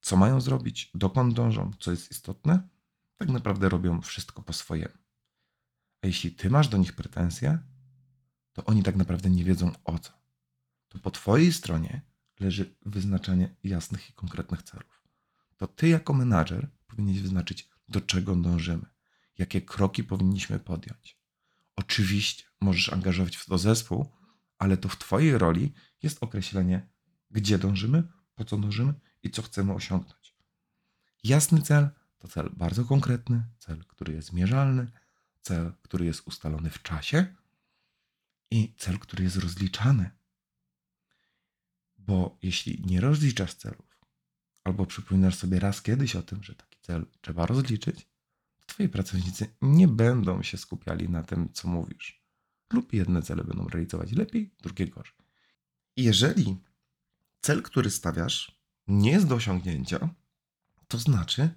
co 0.00 0.16
mają 0.16 0.40
zrobić, 0.40 0.90
dokąd 0.94 1.34
dążą, 1.34 1.70
co 1.80 1.90
jest 1.90 2.10
istotne, 2.10 2.68
tak 3.16 3.28
naprawdę 3.28 3.68
robią 3.68 4.00
wszystko 4.00 4.42
po 4.42 4.52
swojemu. 4.52 4.94
A 6.02 6.06
jeśli 6.06 6.32
ty 6.32 6.50
masz 6.50 6.68
do 6.68 6.78
nich 6.78 6.92
pretensje, 6.92 7.58
to 8.52 8.64
oni 8.64 8.82
tak 8.82 8.96
naprawdę 8.96 9.30
nie 9.30 9.44
wiedzą 9.44 9.72
o 9.84 9.98
co. 9.98 10.12
To 10.88 10.98
po 10.98 11.10
twojej 11.10 11.52
stronie 11.52 12.02
leży 12.40 12.76
wyznaczanie 12.86 13.54
jasnych 13.64 14.10
i 14.10 14.12
konkretnych 14.12 14.62
celów. 14.62 15.02
To 15.56 15.66
ty 15.66 15.88
jako 15.88 16.12
menadżer 16.12 16.70
powinieneś 16.86 17.22
wyznaczyć, 17.22 17.69
do 17.90 18.00
czego 18.00 18.36
dążymy, 18.36 18.86
jakie 19.38 19.62
kroki 19.62 20.04
powinniśmy 20.04 20.58
podjąć. 20.58 21.18
Oczywiście 21.76 22.44
możesz 22.60 22.92
angażować 22.92 23.36
w 23.36 23.46
to 23.46 23.58
zespół, 23.58 24.12
ale 24.58 24.76
to 24.76 24.88
w 24.88 24.98
twojej 24.98 25.38
roli 25.38 25.72
jest 26.02 26.22
określenie, 26.22 26.88
gdzie 27.30 27.58
dążymy, 27.58 28.02
po 28.34 28.44
co 28.44 28.56
dążymy 28.56 28.94
i 29.22 29.30
co 29.30 29.42
chcemy 29.42 29.74
osiągnąć. 29.74 30.34
Jasny 31.24 31.62
cel 31.62 31.90
to 32.18 32.28
cel 32.28 32.50
bardzo 32.56 32.84
konkretny, 32.84 33.44
cel, 33.58 33.84
który 33.84 34.14
jest 34.14 34.32
mierzalny, 34.32 34.90
cel, 35.42 35.72
który 35.82 36.04
jest 36.04 36.26
ustalony 36.26 36.70
w 36.70 36.82
czasie 36.82 37.34
i 38.50 38.74
cel, 38.78 38.98
który 38.98 39.24
jest 39.24 39.36
rozliczany. 39.36 40.10
Bo 41.98 42.38
jeśli 42.42 42.82
nie 42.86 43.00
rozliczasz 43.00 43.54
celów, 43.54 44.00
albo 44.64 44.86
przypominasz 44.86 45.34
sobie 45.34 45.60
raz 45.60 45.82
kiedyś 45.82 46.16
o 46.16 46.22
tym, 46.22 46.42
że 46.42 46.54
taki 46.54 46.69
cel 46.90 47.06
trzeba 47.20 47.46
rozliczyć, 47.46 48.06
to 48.60 48.66
twoi 48.66 48.88
pracownicy 48.88 49.54
nie 49.62 49.88
będą 49.88 50.42
się 50.42 50.58
skupiali 50.58 51.08
na 51.08 51.22
tym, 51.22 51.52
co 51.52 51.68
mówisz. 51.68 52.22
Lub 52.72 52.92
jedne 52.92 53.22
cele 53.22 53.44
będą 53.44 53.68
realizować 53.68 54.12
lepiej, 54.12 54.54
drugie 54.62 54.86
gorzej. 54.86 55.14
Jeżeli 55.96 56.56
cel, 57.40 57.62
który 57.62 57.90
stawiasz, 57.90 58.60
nie 58.88 59.10
jest 59.10 59.26
do 59.26 59.34
osiągnięcia, 59.34 60.08
to 60.88 60.98
znaczy, 60.98 61.50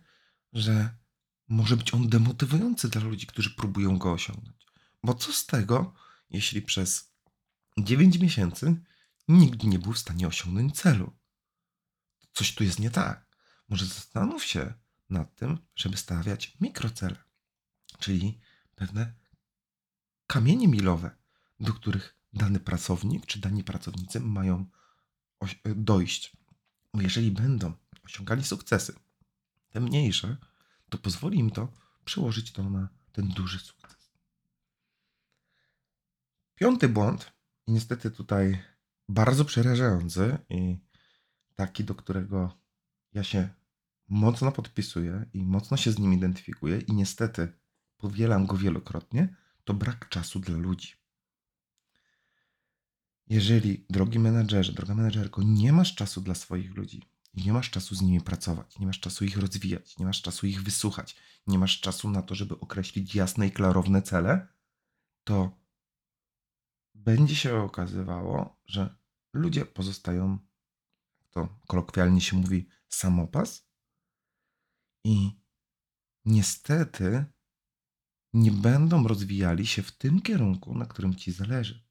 że 0.54 0.90
może 1.48 1.78
być 1.78 1.94
on 1.94 2.10
demotywujący 2.10 2.90
dla 2.90 3.02
ludzi, 3.02 3.28
którzy 3.28 3.50
próbują 3.50 3.98
go 3.98 4.12
osiągnąć. 4.12 4.66
Bo 5.04 5.14
co 5.14 5.34
z 5.34 5.46
tego, 5.46 5.94
jeśli 6.30 6.62
przez 6.62 7.14
9 7.78 8.18
miesięcy 8.18 8.82
nikt 9.28 9.64
nie 9.64 9.80
był 9.80 9.94
w 9.94 10.00
stanie 10.00 10.28
osiągnąć 10.28 10.76
celu? 10.76 11.14
Coś 12.34 12.56
tu 12.56 12.64
jest 12.64 12.80
nie 12.80 12.92
tak. 12.92 13.38
Może 13.70 13.86
zastanów 13.86 14.44
się 14.44 14.83
nad 15.14 15.36
tym, 15.36 15.58
żeby 15.76 15.98
stawiać 15.98 16.58
mikrocele, 16.62 17.24
czyli 18.00 18.40
pewne 18.76 19.14
kamienie 20.28 20.68
milowe, 20.68 21.12
do 21.60 21.74
których 21.74 22.16
dany 22.34 22.60
pracownik 22.60 23.26
czy 23.26 23.40
dani 23.40 23.64
pracownicy 23.64 24.20
mają 24.20 24.66
dojść. 25.76 26.38
Bo 26.94 27.02
jeżeli 27.02 27.32
będą 27.32 27.74
osiągali 28.04 28.44
sukcesy, 28.44 28.96
te 29.70 29.80
mniejsze, 29.80 30.38
to 30.90 30.98
pozwoli 30.98 31.40
im 31.40 31.52
to 31.52 31.72
przełożyć 32.06 32.52
to 32.52 32.70
na 32.70 32.90
ten 33.12 33.28
duży 33.28 33.60
sukces. 33.60 34.12
Piąty 36.56 36.90
błąd, 36.90 37.34
i 37.68 37.72
niestety 37.72 38.12
tutaj 38.12 38.64
bardzo 39.10 39.46
przerażający 39.46 40.38
i 40.50 40.78
taki, 41.56 41.84
do 41.84 41.96
którego 41.96 42.58
ja 43.14 43.24
się 43.24 43.50
mocno 44.14 44.52
podpisuję 44.52 45.26
i 45.34 45.46
mocno 45.46 45.78
się 45.78 45.92
z 45.92 46.00
nim 46.00 46.14
identyfikuję 46.14 46.80
i 46.80 46.94
niestety 46.94 47.54
powielam 47.98 48.46
go 48.46 48.58
wielokrotnie, 48.58 49.36
to 49.64 49.74
brak 49.74 50.10
czasu 50.10 50.40
dla 50.40 50.58
ludzi. 50.58 50.94
Jeżeli, 53.28 53.86
drogi 53.90 54.20
menedżerze, 54.20 54.74
droga 54.74 54.96
menedżerko, 54.96 55.42
nie 55.44 55.74
masz 55.74 55.96
czasu 55.96 56.22
dla 56.22 56.36
swoich 56.36 56.76
ludzi, 56.76 57.04
nie 57.34 57.54
masz 57.54 57.70
czasu 57.70 57.96
z 57.96 58.02
nimi 58.02 58.22
pracować, 58.22 58.80
nie 58.80 58.86
masz 58.86 59.00
czasu 59.00 59.26
ich 59.26 59.38
rozwijać, 59.38 59.98
nie 59.98 60.06
masz 60.06 60.22
czasu 60.22 60.48
ich 60.48 60.64
wysłuchać, 60.64 61.16
nie 61.48 61.60
masz 61.60 61.80
czasu 61.80 62.10
na 62.10 62.22
to, 62.22 62.36
żeby 62.36 62.60
określić 62.60 63.16
jasne 63.16 63.48
i 63.48 63.52
klarowne 63.52 64.02
cele, 64.02 64.48
to 65.24 65.58
będzie 66.96 67.36
się 67.36 67.56
okazywało, 67.56 68.62
że 68.66 68.96
ludzie 69.34 69.66
pozostają, 69.66 70.38
to 71.32 71.60
kolokwialnie 71.68 72.22
się 72.22 72.38
mówi, 72.38 72.68
samopas 72.90 73.73
i 75.04 75.32
niestety 76.26 77.26
nie 78.34 78.52
będą 78.52 79.08
rozwijali 79.08 79.68
się 79.68 79.84
w 79.84 79.92
tym 79.92 80.22
kierunku, 80.22 80.78
na 80.78 80.86
którym 80.86 81.16
ci 81.16 81.32
zależy. 81.32 81.84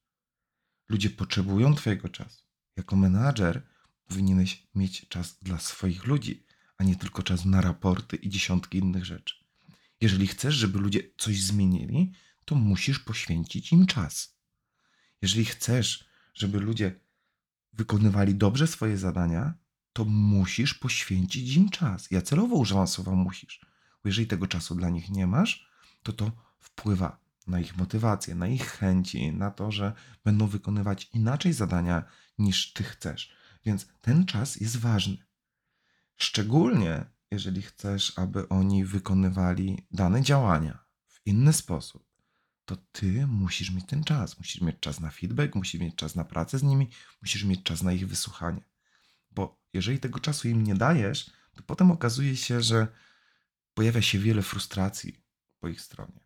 Ludzie 0.89 1.11
potrzebują 1.11 1.75
Twojego 1.75 2.09
czasu. 2.09 2.45
Jako 2.77 2.97
menadżer 2.97 3.67
powinieneś 4.07 4.67
mieć 4.75 5.09
czas 5.09 5.39
dla 5.43 5.59
swoich 5.59 6.05
ludzi, 6.05 6.47
a 6.79 6.85
nie 6.85 6.97
tylko 6.97 7.23
czas 7.23 7.45
na 7.45 7.61
raporty 7.61 8.17
i 8.17 8.29
dziesiątki 8.29 8.79
innych 8.79 9.05
rzeczy. 9.05 9.35
Jeżeli 10.01 10.27
chcesz, 10.27 10.55
żeby 10.55 10.79
ludzie 10.79 11.01
coś 11.19 11.43
zmienili, 11.43 12.13
to 12.45 12.55
musisz 12.55 12.99
poświęcić 12.99 13.73
im 13.73 13.87
czas. 13.87 14.39
Jeżeli 15.23 15.45
chcesz, 15.45 16.05
żeby 16.35 16.61
ludzie 16.61 17.01
wykonywali 17.73 18.35
dobrze 18.35 18.67
swoje 18.67 18.99
zadania, 18.99 19.55
to 19.93 20.05
musisz 20.05 20.75
poświęcić 20.75 21.57
im 21.57 21.71
czas. 21.71 22.11
Ja 22.11 22.23
celowo 22.23 22.57
używam 22.57 22.87
słowa 22.87 23.13
musisz, 23.13 23.61
bo 24.03 24.09
jeżeli 24.09 24.27
tego 24.27 24.47
czasu 24.47 24.75
dla 24.75 24.89
nich 24.89 25.11
nie 25.11 25.27
masz, 25.27 25.67
to 26.03 26.13
to 26.13 26.33
wpływa 26.61 27.23
na 27.47 27.61
ich 27.61 27.77
motywację, 27.77 28.35
na 28.35 28.47
ich 28.47 28.67
chęci, 28.67 29.33
na 29.33 29.51
to, 29.51 29.71
że 29.71 29.93
będą 30.25 30.47
wykonywać 30.47 31.11
inaczej 31.15 31.53
zadania 31.53 32.05
niż 32.39 32.73
ty 32.73 32.85
chcesz. 32.85 33.33
Więc 33.65 33.87
ten 34.01 34.27
czas 34.27 34.57
jest 34.57 34.77
ważny. 34.77 35.17
Szczególnie 36.17 37.05
jeżeli 37.31 37.63
chcesz, 37.63 38.19
aby 38.19 38.49
oni 38.49 38.85
wykonywali 38.85 39.87
dane 39.91 40.23
działania 40.23 40.85
w 41.07 41.21
inny 41.27 41.53
sposób, 41.53 42.13
to 42.65 42.77
ty 42.93 43.27
musisz 43.27 43.71
mieć 43.71 43.87
ten 43.87 44.05
czas. 44.05 44.39
Musisz 44.39 44.61
mieć 44.61 44.77
czas 44.81 45.01
na 45.01 45.11
feedback, 45.11 45.55
musisz 45.55 45.81
mieć 45.81 45.95
czas 45.95 46.15
na 46.15 46.25
pracę 46.25 46.59
z 46.59 46.63
nimi, 46.63 46.89
musisz 47.23 47.45
mieć 47.45 47.63
czas 47.63 47.83
na 47.83 47.93
ich 47.93 48.09
wysłuchanie. 48.09 48.72
Jeżeli 49.73 49.99
tego 49.99 50.21
czasu 50.21 50.49
im 50.49 50.65
nie 50.65 50.75
dajesz, 50.75 51.31
to 51.55 51.63
potem 51.63 51.91
okazuje 51.91 52.37
się, 52.37 52.63
że 52.63 52.87
pojawia 53.75 54.03
się 54.03 54.19
wiele 54.19 54.43
frustracji 54.43 55.25
po 55.61 55.69
ich 55.69 55.81
stronie, 55.81 56.21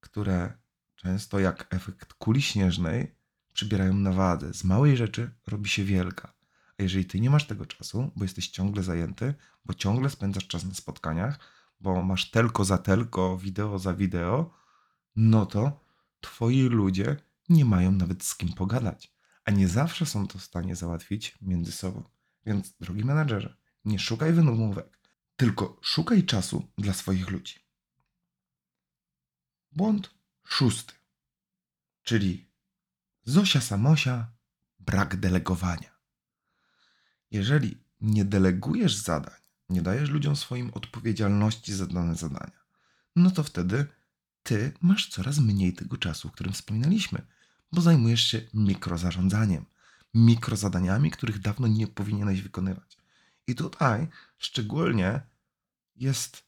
które 0.00 0.58
często 0.96 1.38
jak 1.38 1.74
efekt 1.74 2.14
kuli 2.14 2.42
śnieżnej 2.42 3.14
przybierają 3.52 3.94
na 3.94 4.12
wadze. 4.12 4.54
Z 4.54 4.64
małej 4.64 4.96
rzeczy 4.96 5.30
robi 5.46 5.68
się 5.68 5.84
wielka. 5.84 6.32
A 6.78 6.82
jeżeli 6.82 7.04
ty 7.04 7.20
nie 7.20 7.30
masz 7.30 7.46
tego 7.46 7.66
czasu, 7.66 8.10
bo 8.16 8.24
jesteś 8.24 8.48
ciągle 8.48 8.82
zajęty, 8.82 9.34
bo 9.64 9.74
ciągle 9.74 10.10
spędzasz 10.10 10.46
czas 10.46 10.64
na 10.64 10.74
spotkaniach, 10.74 11.38
bo 11.80 12.02
masz 12.02 12.30
telko 12.30 12.64
za 12.64 12.78
telko, 12.78 13.36
wideo 13.36 13.78
za 13.78 13.94
wideo, 13.94 14.54
no 15.16 15.46
to 15.46 15.84
twoi 16.20 16.62
ludzie 16.62 17.16
nie 17.48 17.64
mają 17.64 17.92
nawet 17.92 18.24
z 18.24 18.36
kim 18.36 18.52
pogadać. 18.52 19.14
A 19.44 19.50
nie 19.50 19.68
zawsze 19.68 20.06
są 20.06 20.26
to 20.26 20.38
w 20.38 20.42
stanie 20.42 20.76
załatwić 20.76 21.38
między 21.42 21.72
sobą. 21.72 22.19
Więc, 22.46 22.72
drogi 22.80 23.04
menadżerze, 23.04 23.56
nie 23.84 23.98
szukaj 23.98 24.32
wymówek, 24.32 24.98
tylko 25.36 25.78
szukaj 25.82 26.24
czasu 26.24 26.68
dla 26.78 26.92
swoich 26.92 27.30
ludzi. 27.30 27.54
Błąd 29.72 30.14
szósty, 30.44 30.94
czyli 32.02 32.50
Zosia 33.24 33.60
Samosia, 33.60 34.32
brak 34.78 35.16
delegowania. 35.16 36.00
Jeżeli 37.30 37.84
nie 38.00 38.24
delegujesz 38.24 38.94
zadań, 38.94 39.40
nie 39.68 39.82
dajesz 39.82 40.10
ludziom 40.10 40.36
swoim 40.36 40.70
odpowiedzialności 40.74 41.74
za 41.74 41.86
dane 41.86 42.14
zadania, 42.14 42.60
no 43.16 43.30
to 43.30 43.42
wtedy 43.42 43.86
ty 44.42 44.72
masz 44.80 45.08
coraz 45.08 45.38
mniej 45.38 45.72
tego 45.72 45.96
czasu, 45.96 46.28
o 46.28 46.30
którym 46.30 46.52
wspominaliśmy, 46.52 47.26
bo 47.72 47.80
zajmujesz 47.80 48.22
się 48.22 48.40
mikrozarządzaniem, 48.54 49.64
mikrozadaniami, 50.14 51.10
których 51.10 51.38
dawno 51.38 51.66
nie 51.66 51.86
powinieneś 51.86 52.42
wykonywać. 52.42 52.98
I 53.46 53.54
tutaj 53.54 54.08
szczególnie 54.38 55.20
jest 55.96 56.44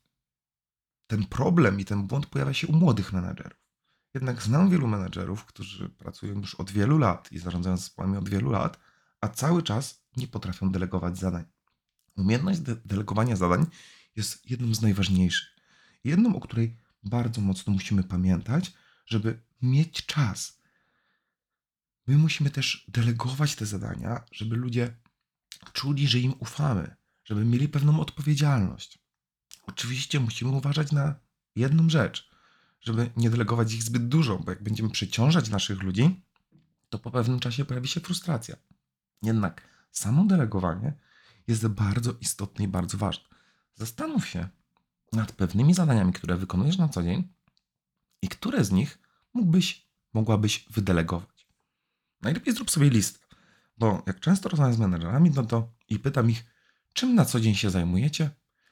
ten 1.06 1.26
problem 1.26 1.80
i 1.80 1.84
ten 1.84 2.06
błąd 2.06 2.26
pojawia 2.26 2.54
się 2.54 2.66
u 2.66 2.72
młodych 2.72 3.12
menadżerów. 3.12 3.62
Jednak 4.14 4.42
znam 4.42 4.70
wielu 4.70 4.86
menadżerów, 4.86 5.44
którzy 5.44 5.88
pracują 5.88 6.40
już 6.40 6.54
od 6.54 6.70
wielu 6.70 6.98
lat 6.98 7.32
i 7.32 7.38
zarządzają 7.38 7.76
zespołami 7.76 8.16
od 8.16 8.28
wielu 8.28 8.50
lat, 8.50 8.78
a 9.20 9.28
cały 9.28 9.62
czas 9.62 10.04
nie 10.16 10.28
potrafią 10.28 10.70
delegować 10.70 11.18
zadań. 11.18 11.44
Umiejętność 12.16 12.60
de 12.60 12.76
delegowania 12.76 13.36
zadań 13.36 13.66
jest 14.16 14.50
jedną 14.50 14.74
z 14.74 14.82
najważniejszych. 14.82 15.48
Jedną, 16.04 16.36
o 16.36 16.40
której 16.40 16.76
bardzo 17.02 17.40
mocno 17.40 17.72
musimy 17.72 18.02
pamiętać, 18.02 18.72
żeby 19.06 19.40
mieć 19.62 20.06
czas. 20.06 20.61
My 22.12 22.18
musimy 22.18 22.50
też 22.50 22.84
delegować 22.88 23.54
te 23.54 23.66
zadania, 23.66 24.24
żeby 24.32 24.56
ludzie 24.56 24.96
czuli, 25.72 26.08
że 26.08 26.18
im 26.18 26.34
ufamy, 26.38 26.96
żeby 27.24 27.44
mieli 27.44 27.68
pewną 27.68 28.00
odpowiedzialność. 28.00 28.98
Oczywiście 29.62 30.20
musimy 30.20 30.50
uważać 30.50 30.92
na 30.92 31.14
jedną 31.56 31.90
rzecz, 31.90 32.30
żeby 32.80 33.10
nie 33.16 33.30
delegować 33.30 33.72
ich 33.72 33.82
zbyt 33.82 34.08
dużo, 34.08 34.38
bo 34.38 34.50
jak 34.50 34.62
będziemy 34.62 34.90
przeciążać 34.90 35.48
naszych 35.48 35.82
ludzi, 35.82 36.22
to 36.88 36.98
po 36.98 37.10
pewnym 37.10 37.40
czasie 37.40 37.64
pojawi 37.64 37.88
się 37.88 38.00
frustracja. 38.00 38.56
Jednak 39.22 39.68
samo 39.90 40.24
delegowanie 40.24 40.92
jest 41.48 41.66
bardzo 41.66 42.14
istotne 42.20 42.64
i 42.64 42.68
bardzo 42.68 42.98
ważne. 42.98 43.24
Zastanów 43.74 44.28
się 44.28 44.48
nad 45.12 45.32
pewnymi 45.32 45.74
zadaniami, 45.74 46.12
które 46.12 46.36
wykonujesz 46.36 46.78
na 46.78 46.88
co 46.88 47.02
dzień 47.02 47.28
i 48.22 48.28
które 48.28 48.64
z 48.64 48.70
nich 48.70 48.98
mógłbyś, 49.34 49.86
mogłabyś 50.12 50.66
wydelegować. 50.70 51.31
Najlepiej 52.22 52.54
zrób 52.54 52.70
sobie 52.70 52.90
listę, 52.90 53.18
bo 53.78 54.02
jak 54.06 54.20
często 54.20 54.48
rozmawiam 54.48 54.74
z 54.74 54.78
menedżerami, 54.78 55.30
no 55.30 55.42
to 55.42 55.72
i 55.88 55.98
pytam 55.98 56.30
ich, 56.30 56.44
czym 56.92 57.14
na 57.14 57.24
co 57.24 57.40
dzień 57.40 57.54
się 57.54 57.70
zajmujecie, 57.70 58.30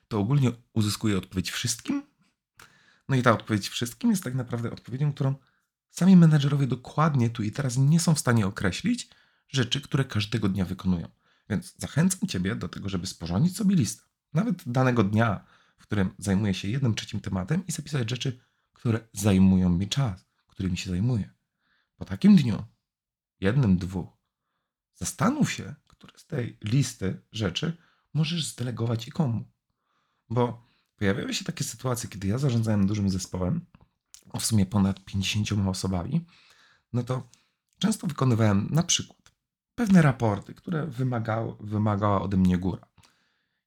to 0.08 0.18
ogólnie 0.18 0.52
uzyskuję 0.72 1.18
odpowiedź 1.18 1.50
wszystkim. 1.50 2.02
No 3.08 3.16
i 3.16 3.22
ta 3.22 3.32
odpowiedź 3.32 3.68
wszystkim 3.68 4.10
jest 4.10 4.24
tak 4.24 4.34
naprawdę 4.34 4.70
odpowiedzią, 4.70 5.12
którą 5.12 5.34
sami 5.90 6.16
menedżerowie 6.16 6.66
dokładnie 6.66 7.30
tu 7.30 7.42
i 7.42 7.52
teraz 7.52 7.76
nie 7.76 8.00
są 8.00 8.14
w 8.14 8.18
stanie 8.18 8.46
określić 8.46 9.10
rzeczy, 9.48 9.80
które 9.80 10.04
każdego 10.04 10.48
dnia 10.48 10.64
wykonują. 10.64 11.08
Więc 11.50 11.74
zachęcam 11.76 12.28
Ciebie 12.28 12.54
do 12.54 12.68
tego, 12.68 12.88
żeby 12.88 13.06
sporządzić 13.06 13.56
sobie 13.56 13.76
listę, 13.76 14.02
nawet 14.34 14.62
danego 14.66 15.04
dnia, 15.04 15.44
w 15.78 15.82
którym 15.82 16.10
zajmuję 16.18 16.54
się 16.54 16.68
jednym 16.68 16.94
trzecim 16.94 17.20
tematem 17.20 17.66
i 17.66 17.72
zapisać 17.72 18.10
rzeczy, 18.10 18.40
które 18.72 19.00
zajmują 19.12 19.68
mi 19.68 19.88
czas, 19.88 20.26
którymi 20.46 20.76
się 20.76 20.90
zajmuję. 20.90 21.30
Po 21.96 22.04
takim 22.04 22.36
dniu, 22.36 22.64
jednym, 23.40 23.76
dwóch, 23.76 24.09
zastanów 24.94 25.53
się, 25.53 25.74
które 25.87 26.18
z 26.18 26.26
tej 26.26 26.59
listy 26.64 27.22
rzeczy 27.33 27.76
możesz 28.14 28.46
zdelegować 28.46 29.09
i 29.09 29.11
komu. 29.11 29.44
Bo 30.29 30.66
pojawiały 30.96 31.35
się 31.35 31.44
takie 31.44 31.64
sytuacje, 31.64 32.09
kiedy 32.11 32.29
ja 32.29 32.38
zarządzałem 32.38 32.87
dużym 32.87 33.11
zespołem, 33.11 33.66
w 34.38 34.46
sumie 34.46 34.66
ponad 34.66 35.05
50 35.05 35.68
osobami, 35.68 36.26
no 36.92 37.03
to 37.03 37.29
często 37.79 38.07
wykonywałem 38.07 38.68
na 38.70 38.83
przykład 38.83 39.33
pewne 39.74 40.03
raporty, 40.03 40.55
które 40.55 40.87
wymagały, 40.87 41.55
wymagała 41.61 42.22
ode 42.22 42.37
mnie 42.37 42.59
góra. 42.59 42.87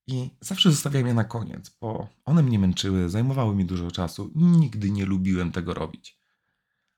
I 0.07 0.29
zawsze 0.41 0.71
zostawiałem 0.71 1.07
je 1.07 1.13
na 1.13 1.23
koniec, 1.23 1.77
bo 1.81 2.09
one 2.25 2.43
mnie 2.43 2.59
męczyły, 2.59 3.09
zajmowały 3.09 3.55
mi 3.55 3.65
dużo 3.65 3.91
czasu 3.91 4.31
nigdy 4.35 4.91
nie 4.91 5.05
lubiłem 5.05 5.51
tego 5.51 5.73
robić. 5.73 6.22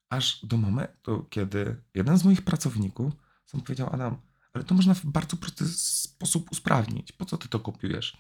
Aż 0.10 0.46
do 0.46 0.58
momentu, 0.58 1.26
kiedy 1.30 1.82
jeden 1.94 2.18
z 2.18 2.24
moich 2.24 2.42
pracowników 2.42 3.14
sam 3.46 3.62
powiedział: 3.62 3.90
Adam, 3.92 4.18
ale 4.54 4.64
to 4.64 4.76
można 4.76 4.94
w 4.94 5.06
bardzo 5.06 5.38
prosty 5.38 5.68
sposób 5.68 6.52
usprawnić. 6.52 7.12
Po 7.12 7.26
co 7.26 7.38
ty 7.38 7.50
to 7.50 7.60
kopiujesz? 7.60 8.18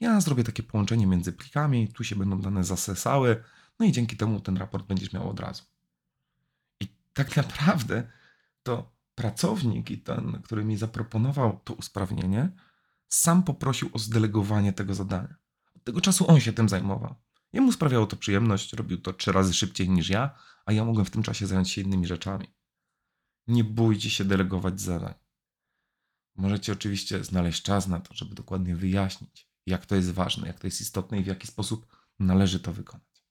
Ja 0.00 0.20
zrobię 0.20 0.44
takie 0.44 0.62
połączenie 0.62 1.06
między 1.06 1.32
plikami, 1.32 1.88
tu 1.88 2.04
się 2.04 2.16
będą 2.16 2.40
dane 2.40 2.64
zasesały, 2.64 3.44
no 3.78 3.86
i 3.86 3.92
dzięki 3.92 4.16
temu 4.16 4.40
ten 4.40 4.56
raport 4.56 4.86
będziesz 4.86 5.12
miał 5.12 5.30
od 5.30 5.40
razu. 5.40 5.62
I 6.80 6.88
tak 7.12 7.36
naprawdę 7.36 8.10
to 8.62 8.92
pracownik 9.14 9.90
i 9.90 9.98
ten, 9.98 10.42
który 10.42 10.64
mi 10.64 10.76
zaproponował 10.76 11.60
to 11.64 11.74
usprawnienie, 11.74 12.50
sam 13.08 13.42
poprosił 13.42 13.90
o 13.92 13.98
zdelegowanie 13.98 14.72
tego 14.72 14.94
zadania. 14.94 15.34
Od 15.76 15.84
tego 15.84 16.00
czasu 16.00 16.30
on 16.30 16.40
się 16.40 16.52
tym 16.52 16.68
zajmował. 16.68 17.14
Jemu 17.52 17.72
sprawiało 17.72 18.06
to 18.06 18.16
przyjemność, 18.16 18.72
robił 18.72 18.98
to 19.00 19.12
trzy 19.12 19.32
razy 19.32 19.54
szybciej 19.54 19.88
niż 19.88 20.08
ja, 20.08 20.38
a 20.66 20.72
ja 20.72 20.84
mogłem 20.84 21.06
w 21.06 21.10
tym 21.10 21.22
czasie 21.22 21.46
zająć 21.46 21.70
się 21.70 21.80
innymi 21.80 22.06
rzeczami. 22.06 22.54
Nie 23.46 23.64
bójcie 23.64 24.10
się 24.10 24.24
delegować 24.24 24.80
zadań. 24.80 25.14
Możecie 26.36 26.72
oczywiście 26.72 27.24
znaleźć 27.24 27.62
czas 27.62 27.86
na 27.86 28.00
to, 28.00 28.14
żeby 28.14 28.34
dokładnie 28.34 28.76
wyjaśnić, 28.76 29.50
jak 29.66 29.86
to 29.86 29.96
jest 29.96 30.10
ważne, 30.10 30.46
jak 30.46 30.60
to 30.60 30.66
jest 30.66 30.80
istotne 30.80 31.20
i 31.20 31.24
w 31.24 31.26
jaki 31.26 31.46
sposób 31.46 31.86
należy 32.18 32.60
to 32.60 32.72
wykonać. 32.72 33.24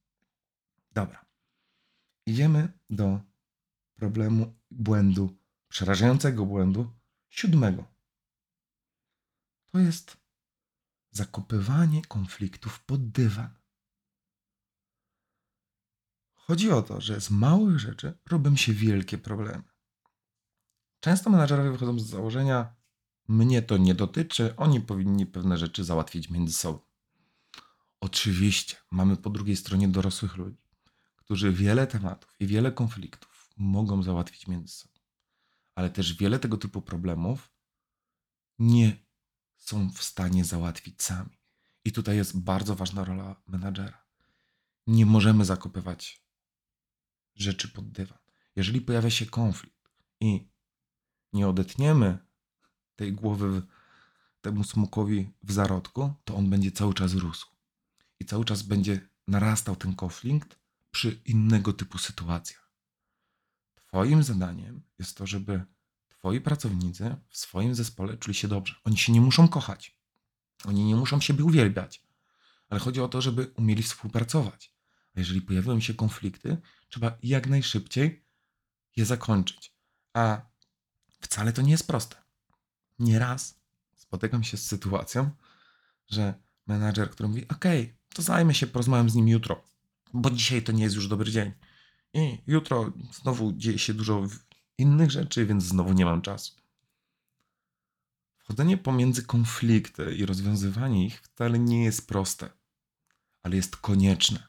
Dobra. 0.92 1.26
Idziemy 2.26 2.80
do 2.90 3.22
problemu 3.96 4.60
błędu, 4.72 5.38
przerażającego 5.68 6.46
błędu 6.46 6.92
siódmego. 7.30 7.86
To 9.72 9.80
jest 9.80 10.18
zakopywanie 11.12 12.02
konfliktów 12.02 12.84
pod 12.86 13.12
dywan. 13.12 13.58
Chodzi 16.48 16.72
o 16.72 16.82
to, 16.82 17.02
że 17.02 17.22
z 17.22 17.32
małych 17.32 17.80
rzeczy 17.80 18.18
robią 18.30 18.56
się 18.56 18.74
wielkie 18.74 19.18
problemy. 19.18 19.64
często 21.00 21.30
menadżerowie 21.30 21.72
wychodzą 21.72 22.00
z 22.00 22.06
założenia, 22.06 22.76
mnie 23.28 23.62
to 23.62 23.78
nie 23.78 23.96
dotyczy, 23.96 24.56
oni 24.56 24.82
powinni 24.82 25.26
pewne 25.26 25.58
rzeczy 25.58 25.84
załatwić 25.84 26.30
między 26.30 26.54
sobą. 26.54 26.80
Oczywiście 28.00 28.76
mamy 28.92 29.18
po 29.18 29.30
drugiej 29.30 29.56
stronie 29.56 29.88
dorosłych 29.88 30.38
ludzi, 30.38 30.62
którzy 31.16 31.52
wiele 31.52 31.88
tematów 31.88 32.36
i 32.40 32.48
wiele 32.48 32.72
konfliktów 32.72 33.50
mogą 33.58 34.04
załatwić 34.04 34.48
między 34.48 34.74
sobą, 34.74 35.00
ale 35.76 35.90
też 35.90 36.14
wiele 36.14 36.40
tego 36.40 36.58
typu 36.58 36.82
problemów 36.82 37.52
nie 38.60 39.06
są 39.58 39.90
w 39.92 40.04
stanie 40.04 40.46
załatwić 40.46 41.04
sami. 41.04 41.38
I 41.86 41.92
tutaj 41.92 42.18
jest 42.18 42.40
bardzo 42.40 42.76
ważna 42.76 43.04
rola 43.04 43.42
menadżera. 43.48 44.06
Nie 44.88 45.06
możemy 45.06 45.46
zakopywać 45.46 46.27
rzeczy 47.38 47.68
pod 47.68 47.92
dywan. 47.92 48.18
Jeżeli 48.56 48.82
pojawia 48.82 49.10
się 49.10 49.26
konflikt 49.26 49.90
i 50.20 50.48
nie 51.34 51.48
odetniemy 51.48 52.18
tej 52.96 53.14
głowy 53.14 53.62
temu 54.42 54.64
smokowi 54.64 55.30
w 55.44 55.52
zarodku, 55.52 56.14
to 56.26 56.36
on 56.36 56.50
będzie 56.50 56.72
cały 56.72 56.94
czas 56.94 57.14
rósł. 57.14 57.48
I 58.20 58.26
cały 58.26 58.46
czas 58.46 58.62
będzie 58.62 59.10
narastał 59.28 59.76
ten 59.76 59.96
konflikt 59.96 60.60
przy 60.92 61.22
innego 61.26 61.74
typu 61.74 61.98
sytuacjach. 61.98 62.72
Twoim 63.76 64.24
zadaniem 64.24 64.82
jest 65.00 65.18
to, 65.18 65.28
żeby 65.28 65.66
twoi 66.10 66.42
pracownicy 66.42 67.16
w 67.30 67.38
swoim 67.38 67.76
zespole 67.76 68.18
czuli 68.18 68.36
się 68.36 68.48
dobrze. 68.48 68.76
Oni 68.84 68.98
się 68.98 69.12
nie 69.12 69.22
muszą 69.22 69.48
kochać. 69.48 69.98
Oni 70.66 70.84
nie 70.84 70.96
muszą 70.96 71.22
siebie 71.22 71.44
uwielbiać. 71.44 72.04
Ale 72.70 72.80
chodzi 72.80 73.02
o 73.02 73.08
to, 73.08 73.22
żeby 73.22 73.52
umieli 73.56 73.84
współpracować. 73.84 74.77
Jeżeli 75.18 75.42
pojawią 75.42 75.80
się 75.80 75.94
konflikty, 75.94 76.58
trzeba 76.90 77.18
jak 77.24 77.48
najszybciej 77.48 78.26
je 78.96 79.06
zakończyć. 79.06 79.74
A 80.14 80.42
wcale 81.22 81.54
to 81.54 81.62
nie 81.62 81.72
jest 81.72 81.88
proste. 81.88 82.16
Nieraz 83.00 83.60
spotykam 83.96 84.44
się 84.44 84.58
z 84.58 84.68
sytuacją, 84.68 85.30
że 86.10 86.34
menadżer, 86.68 87.10
który 87.10 87.30
mówi: 87.30 87.48
OK, 87.48 87.66
to 88.14 88.22
zajmę 88.22 88.54
się, 88.54 88.68
porozmawiam 88.68 89.10
z 89.10 89.16
nim 89.16 89.28
jutro, 89.28 89.64
bo 90.14 90.30
dzisiaj 90.30 90.64
to 90.64 90.72
nie 90.72 90.84
jest 90.84 90.96
już 90.96 91.08
dobry 91.08 91.32
dzień. 91.32 91.52
I 92.14 92.38
jutro 92.48 92.94
znowu 93.22 93.54
dzieje 93.54 93.80
się 93.80 93.94
dużo 93.94 94.28
innych 94.78 95.12
rzeczy, 95.12 95.46
więc 95.46 95.64
znowu 95.64 95.94
nie 95.94 96.06
mam 96.06 96.22
czasu. 96.22 96.54
Wchodzenie 98.38 98.78
pomiędzy 98.78 99.24
konflikty 99.24 100.16
i 100.16 100.26
rozwiązywanie 100.26 101.06
ich 101.06 101.22
wcale 101.22 101.60
nie 101.60 101.84
jest 101.84 102.08
proste, 102.08 102.50
ale 103.44 103.56
jest 103.56 103.78
konieczne. 103.78 104.48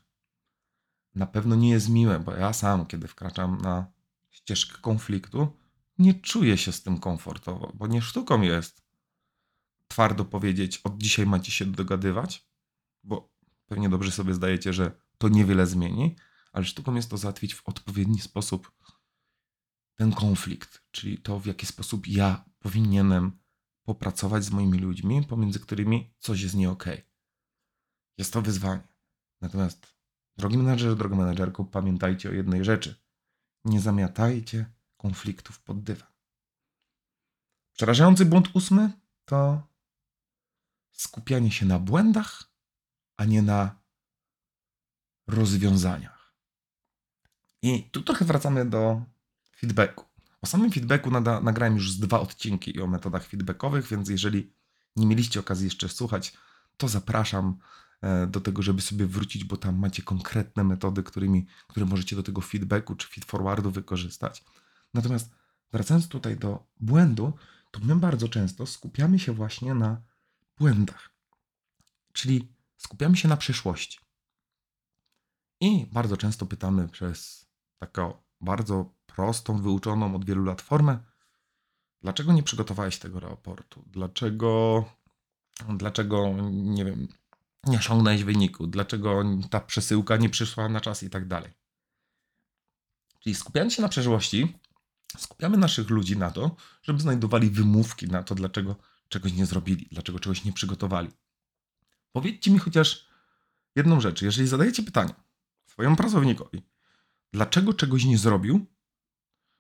Na 1.19 1.27
pewno 1.27 1.57
nie 1.57 1.71
jest 1.71 1.89
miłe, 1.89 2.21
bo 2.21 2.33
ja 2.33 2.53
sam, 2.53 2.87
kiedy 2.87 3.09
wkraczam 3.09 3.61
na 3.61 3.93
ścieżkę 4.31 4.79
konfliktu, 4.81 5.57
nie 5.99 6.15
czuję 6.15 6.59
się 6.59 6.73
z 6.73 6.83
tym 6.83 6.99
komfortowo, 6.99 7.73
bo 7.75 7.87
nie 7.87 8.03
sztuką 8.03 8.43
jest 8.43 8.83
twardo 9.89 10.25
powiedzieć, 10.25 10.79
od 10.79 10.99
dzisiaj 10.99 11.27
macie 11.27 11.53
się 11.53 11.65
dogadywać, 11.67 12.49
bo 13.05 13.33
pewnie 13.67 13.89
dobrze 13.89 14.11
sobie 14.11 14.35
zdajecie, 14.35 14.73
że 14.73 14.93
to 15.19 15.29
niewiele 15.29 15.67
zmieni, 15.67 16.17
ale 16.53 16.65
sztuką 16.65 16.95
jest 16.95 17.11
to 17.11 17.17
załatwić 17.17 17.55
w 17.55 17.69
odpowiedni 17.69 18.21
sposób 18.21 18.73
ten 19.95 20.13
konflikt, 20.13 20.83
czyli 20.91 21.19
to, 21.19 21.41
w 21.41 21.47
jaki 21.47 21.67
sposób 21.67 22.07
ja 22.07 22.45
powinienem 22.59 23.39
popracować 23.83 24.45
z 24.45 24.51
moimi 24.51 24.79
ludźmi, 24.79 25.25
pomiędzy 25.25 25.61
którymi 25.61 26.15
coś 26.19 26.41
jest 26.41 26.55
nie 26.55 26.71
okay. 26.71 27.03
Jest 28.19 28.33
to 28.33 28.43
wyzwanie. 28.43 28.89
Natomiast, 29.41 29.98
drogi 30.39 30.59
menadżer, 30.59 30.97
droga 30.97 31.17
menadżerko, 31.17 31.65
pamiętajcie 31.65 32.29
o 32.29 32.33
jednej 32.33 32.65
rzeczy. 32.65 32.95
Nie 33.65 33.81
zamiatajcie 33.81 34.67
konfliktów 34.97 35.61
pod 35.61 35.83
dywan. 35.83 36.09
Przerażający 37.73 38.25
błąd 38.25 38.49
ósmy 38.55 38.93
to 39.25 39.63
skupianie 40.93 41.51
się 41.51 41.67
na 41.67 41.79
błędach, 41.79 42.53
a 43.17 43.25
nie 43.25 43.43
na 43.43 43.81
rozwiązaniach. 45.27 46.35
I 47.63 47.83
tu 47.91 48.03
trochę 48.03 48.25
wracamy 48.25 48.65
do 48.65 49.03
feedbacku. 49.57 50.05
O 50.43 50.47
samym 50.47 50.73
feedbacku 50.73 51.11
nada, 51.11 51.41
nagrałem 51.41 51.75
już 51.75 51.93
z 51.93 52.01
dwa 52.01 52.21
odcinki 52.21 52.81
o 52.81 52.87
metodach 52.87 53.27
feedbackowych, 53.27 53.87
więc 53.87 54.09
jeżeli 54.09 54.53
nie 54.97 55.07
mieliście 55.07 55.41
okazji 55.41 55.65
jeszcze 55.65 55.89
słuchać, 55.89 56.37
to 56.77 56.89
zapraszam 56.89 57.59
do 58.29 58.41
tego, 58.41 58.63
żeby 58.63 58.83
sobie 58.83 59.07
wrócić, 59.07 59.45
bo 59.45 59.57
tam 59.57 59.79
macie 59.79 60.03
konkretne 60.03 60.65
metody, 60.65 61.03
którymi, 61.03 61.47
które 61.69 61.87
możecie 61.87 62.17
do 62.17 62.23
tego 62.23 62.41
feedbacku 62.41 62.95
czy 62.95 63.09
feedforwardu 63.09 63.71
wykorzystać. 63.71 64.45
Natomiast 64.95 65.31
wracając 65.73 66.09
tutaj 66.09 66.37
do 66.37 66.67
błędu, 66.81 67.33
to 67.71 67.81
my 67.81 67.97
bardzo 67.97 68.29
często 68.29 68.67
skupiamy 68.67 69.19
się 69.19 69.33
właśnie 69.33 69.75
na 69.75 70.03
błędach. 70.59 71.11
Czyli 72.13 72.53
skupiamy 72.77 73.17
się 73.17 73.29
na 73.29 73.37
przyszłości. 73.37 73.99
I 75.61 75.87
bardzo 75.93 76.17
często 76.17 76.47
pytamy 76.47 76.89
przez 76.89 77.47
taką 77.79 78.13
bardzo 78.41 78.95
prostą, 79.07 79.63
wyuczoną 79.63 80.15
od 80.15 80.25
wielu 80.25 80.45
lat 80.45 80.63
formę, 80.63 80.99
dlaczego 82.03 82.33
nie 82.33 82.43
przygotowałeś 82.43 82.99
tego 82.99 83.21
raportu? 83.21 83.85
Dlaczego, 83.87 84.85
dlaczego 85.69 86.35
nie 86.51 86.85
wiem, 86.85 87.09
nie 87.67 87.79
osiągnąłeś 87.79 88.25
wyniku? 88.25 88.67
Dlaczego 88.67 89.25
ta 89.51 89.61
przesyłka 89.61 90.17
nie 90.17 90.31
przyszła 90.31 90.69
na 90.69 90.81
czas 90.81 91.03
i 91.03 91.11
tak 91.11 91.29
dalej? 91.29 91.53
Czyli 93.21 93.35
skupiając 93.35 93.75
się 93.75 93.83
na 93.83 93.89
przeszłości, 93.89 94.59
skupiamy 95.19 95.57
naszych 95.57 95.91
ludzi 95.91 96.17
na 96.17 96.31
to, 96.31 96.57
żeby 96.83 97.01
znajdowali 97.01 97.51
wymówki 97.51 98.07
na 98.07 98.23
to, 98.23 98.35
dlaczego 98.35 98.77
czegoś 99.09 99.33
nie 99.33 99.47
zrobili, 99.47 99.89
dlaczego 99.93 100.19
czegoś 100.19 100.45
nie 100.45 100.53
przygotowali. 100.53 101.09
Powiedzcie 102.13 102.51
mi 102.51 102.59
chociaż 102.59 103.09
jedną 103.77 104.01
rzecz. 104.01 104.23
Jeżeli 104.23 104.49
zadajecie 104.49 104.83
pytanie 104.83 105.15
swojemu 105.67 105.97
pracownikowi, 105.97 106.63
dlaczego 107.33 107.75
czegoś 107.75 108.05
nie 108.05 108.19
zrobił, 108.19 108.67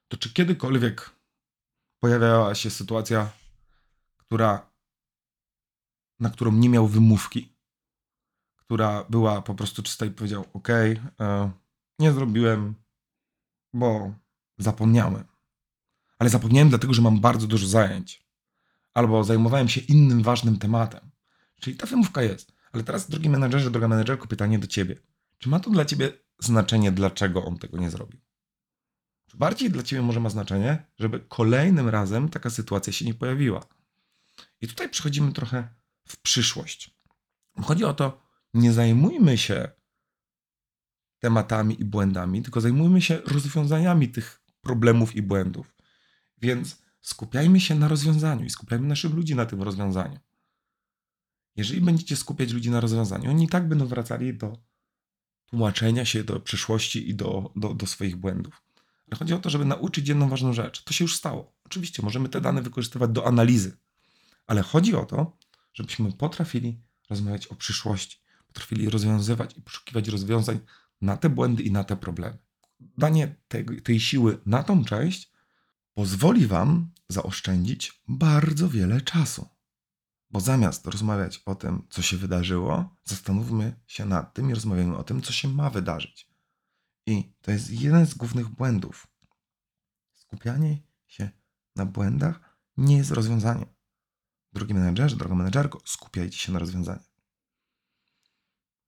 to 0.08 0.16
czy 0.16 0.32
kiedykolwiek 0.32 1.10
pojawiała 2.00 2.54
się 2.54 2.70
sytuacja, 2.70 3.30
która, 4.16 4.70
na 6.20 6.30
którą 6.30 6.52
nie 6.52 6.68
miał 6.68 6.88
wymówki, 6.88 7.57
która 8.68 9.04
była 9.10 9.42
po 9.42 9.54
prostu 9.54 9.82
czysta 9.82 10.06
i 10.06 10.10
powiedział: 10.10 10.44
OK, 10.52 10.68
e, 10.70 11.50
nie 11.98 12.12
zrobiłem, 12.12 12.74
bo 13.72 14.14
zapomniałem. 14.58 15.24
Ale 16.18 16.30
zapomniałem 16.30 16.68
dlatego, 16.68 16.94
że 16.94 17.02
mam 17.02 17.20
bardzo 17.20 17.46
dużo 17.46 17.66
zajęć. 17.66 18.28
Albo 18.94 19.24
zajmowałem 19.24 19.68
się 19.68 19.80
innym 19.80 20.22
ważnym 20.22 20.58
tematem. 20.58 21.10
Czyli 21.60 21.76
ta 21.76 21.86
wymówka 21.86 22.22
jest. 22.22 22.52
Ale 22.72 22.82
teraz, 22.82 23.10
drogi 23.10 23.28
menedżerze, 23.28 23.70
droga 23.70 23.88
menedżerko, 23.88 24.26
pytanie 24.26 24.58
do 24.58 24.66
ciebie. 24.66 24.96
Czy 25.38 25.48
ma 25.48 25.60
to 25.60 25.70
dla 25.70 25.84
ciebie 25.84 26.12
znaczenie, 26.38 26.92
dlaczego 26.92 27.44
on 27.44 27.58
tego 27.58 27.78
nie 27.78 27.90
zrobił? 27.90 28.20
Czy 29.26 29.36
bardziej 29.36 29.70
dla 29.70 29.82
ciebie 29.82 30.02
może 30.02 30.20
ma 30.20 30.30
znaczenie, 30.30 30.86
żeby 30.98 31.20
kolejnym 31.20 31.88
razem 31.88 32.28
taka 32.28 32.50
sytuacja 32.50 32.92
się 32.92 33.04
nie 33.04 33.14
pojawiła? 33.14 33.66
I 34.60 34.68
tutaj 34.68 34.88
przechodzimy 34.88 35.32
trochę 35.32 35.74
w 36.08 36.20
przyszłość. 36.20 36.98
Chodzi 37.62 37.84
o 37.84 37.94
to, 37.94 38.27
nie 38.54 38.72
zajmujmy 38.72 39.38
się 39.38 39.68
tematami 41.18 41.80
i 41.80 41.84
błędami, 41.84 42.42
tylko 42.42 42.60
zajmujmy 42.60 43.02
się 43.02 43.16
rozwiązaniami 43.16 44.08
tych 44.08 44.42
problemów 44.60 45.16
i 45.16 45.22
błędów. 45.22 45.74
Więc 46.38 46.82
skupiajmy 47.00 47.60
się 47.60 47.74
na 47.74 47.88
rozwiązaniu 47.88 48.44
i 48.44 48.50
skupiajmy 48.50 48.86
naszych 48.86 49.14
ludzi 49.14 49.34
na 49.34 49.46
tym 49.46 49.62
rozwiązaniu. 49.62 50.18
Jeżeli 51.56 51.80
będziecie 51.80 52.16
skupiać 52.16 52.52
ludzi 52.52 52.70
na 52.70 52.80
rozwiązaniu, 52.80 53.30
oni 53.30 53.44
i 53.44 53.48
tak 53.48 53.68
będą 53.68 53.86
wracali 53.86 54.34
do 54.34 54.58
tłumaczenia 55.46 56.04
się 56.04 56.24
do 56.24 56.40
przyszłości 56.40 57.10
i 57.10 57.14
do, 57.14 57.52
do, 57.56 57.74
do 57.74 57.86
swoich 57.86 58.16
błędów. 58.16 58.62
Ale 59.10 59.18
chodzi 59.18 59.34
o 59.34 59.38
to, 59.38 59.50
żeby 59.50 59.64
nauczyć 59.64 60.08
jedną 60.08 60.28
ważną 60.28 60.52
rzecz. 60.52 60.84
To 60.84 60.92
się 60.92 61.04
już 61.04 61.16
stało. 61.16 61.52
Oczywiście 61.64 62.02
możemy 62.02 62.28
te 62.28 62.40
dane 62.40 62.62
wykorzystywać 62.62 63.10
do 63.10 63.26
analizy, 63.26 63.76
ale 64.46 64.62
chodzi 64.62 64.94
o 64.94 65.06
to, 65.06 65.36
żebyśmy 65.74 66.12
potrafili 66.12 66.80
rozmawiać 67.10 67.46
o 67.46 67.54
przyszłości, 67.54 68.20
potrafili 68.58 68.90
rozwiązywać 68.90 69.56
i 69.56 69.62
poszukiwać 69.62 70.08
rozwiązań 70.08 70.60
na 71.00 71.16
te 71.16 71.30
błędy 71.30 71.62
i 71.62 71.72
na 71.72 71.84
te 71.84 71.96
problemy. 71.96 72.38
Danie 72.80 73.34
tej, 73.48 73.82
tej 73.82 74.00
siły 74.00 74.38
na 74.46 74.62
tą 74.62 74.84
część 74.84 75.32
pozwoli 75.94 76.46
Wam 76.46 76.90
zaoszczędzić 77.08 78.02
bardzo 78.08 78.68
wiele 78.68 79.00
czasu. 79.00 79.48
Bo 80.30 80.40
zamiast 80.40 80.86
rozmawiać 80.86 81.42
o 81.46 81.54
tym, 81.54 81.82
co 81.90 82.02
się 82.02 82.16
wydarzyło, 82.16 82.96
zastanówmy 83.04 83.80
się 83.86 84.04
nad 84.04 84.34
tym 84.34 84.50
i 84.50 84.54
rozmawiajmy 84.54 84.96
o 84.96 85.04
tym, 85.04 85.22
co 85.22 85.32
się 85.32 85.48
ma 85.48 85.70
wydarzyć. 85.70 86.28
I 87.06 87.32
to 87.42 87.50
jest 87.50 87.70
jeden 87.70 88.06
z 88.06 88.14
głównych 88.14 88.48
błędów. 88.48 89.06
Skupianie 90.14 90.82
się 91.06 91.30
na 91.76 91.86
błędach 91.86 92.40
nie 92.76 92.96
jest 92.96 93.10
rozwiązaniem. 93.10 93.68
Drogi 94.52 94.74
menedżerze, 94.74 95.16
droga 95.16 95.34
menedżerko, 95.34 95.80
skupiajcie 95.84 96.38
się 96.38 96.52
na 96.52 96.58
rozwiązaniu. 96.58 97.08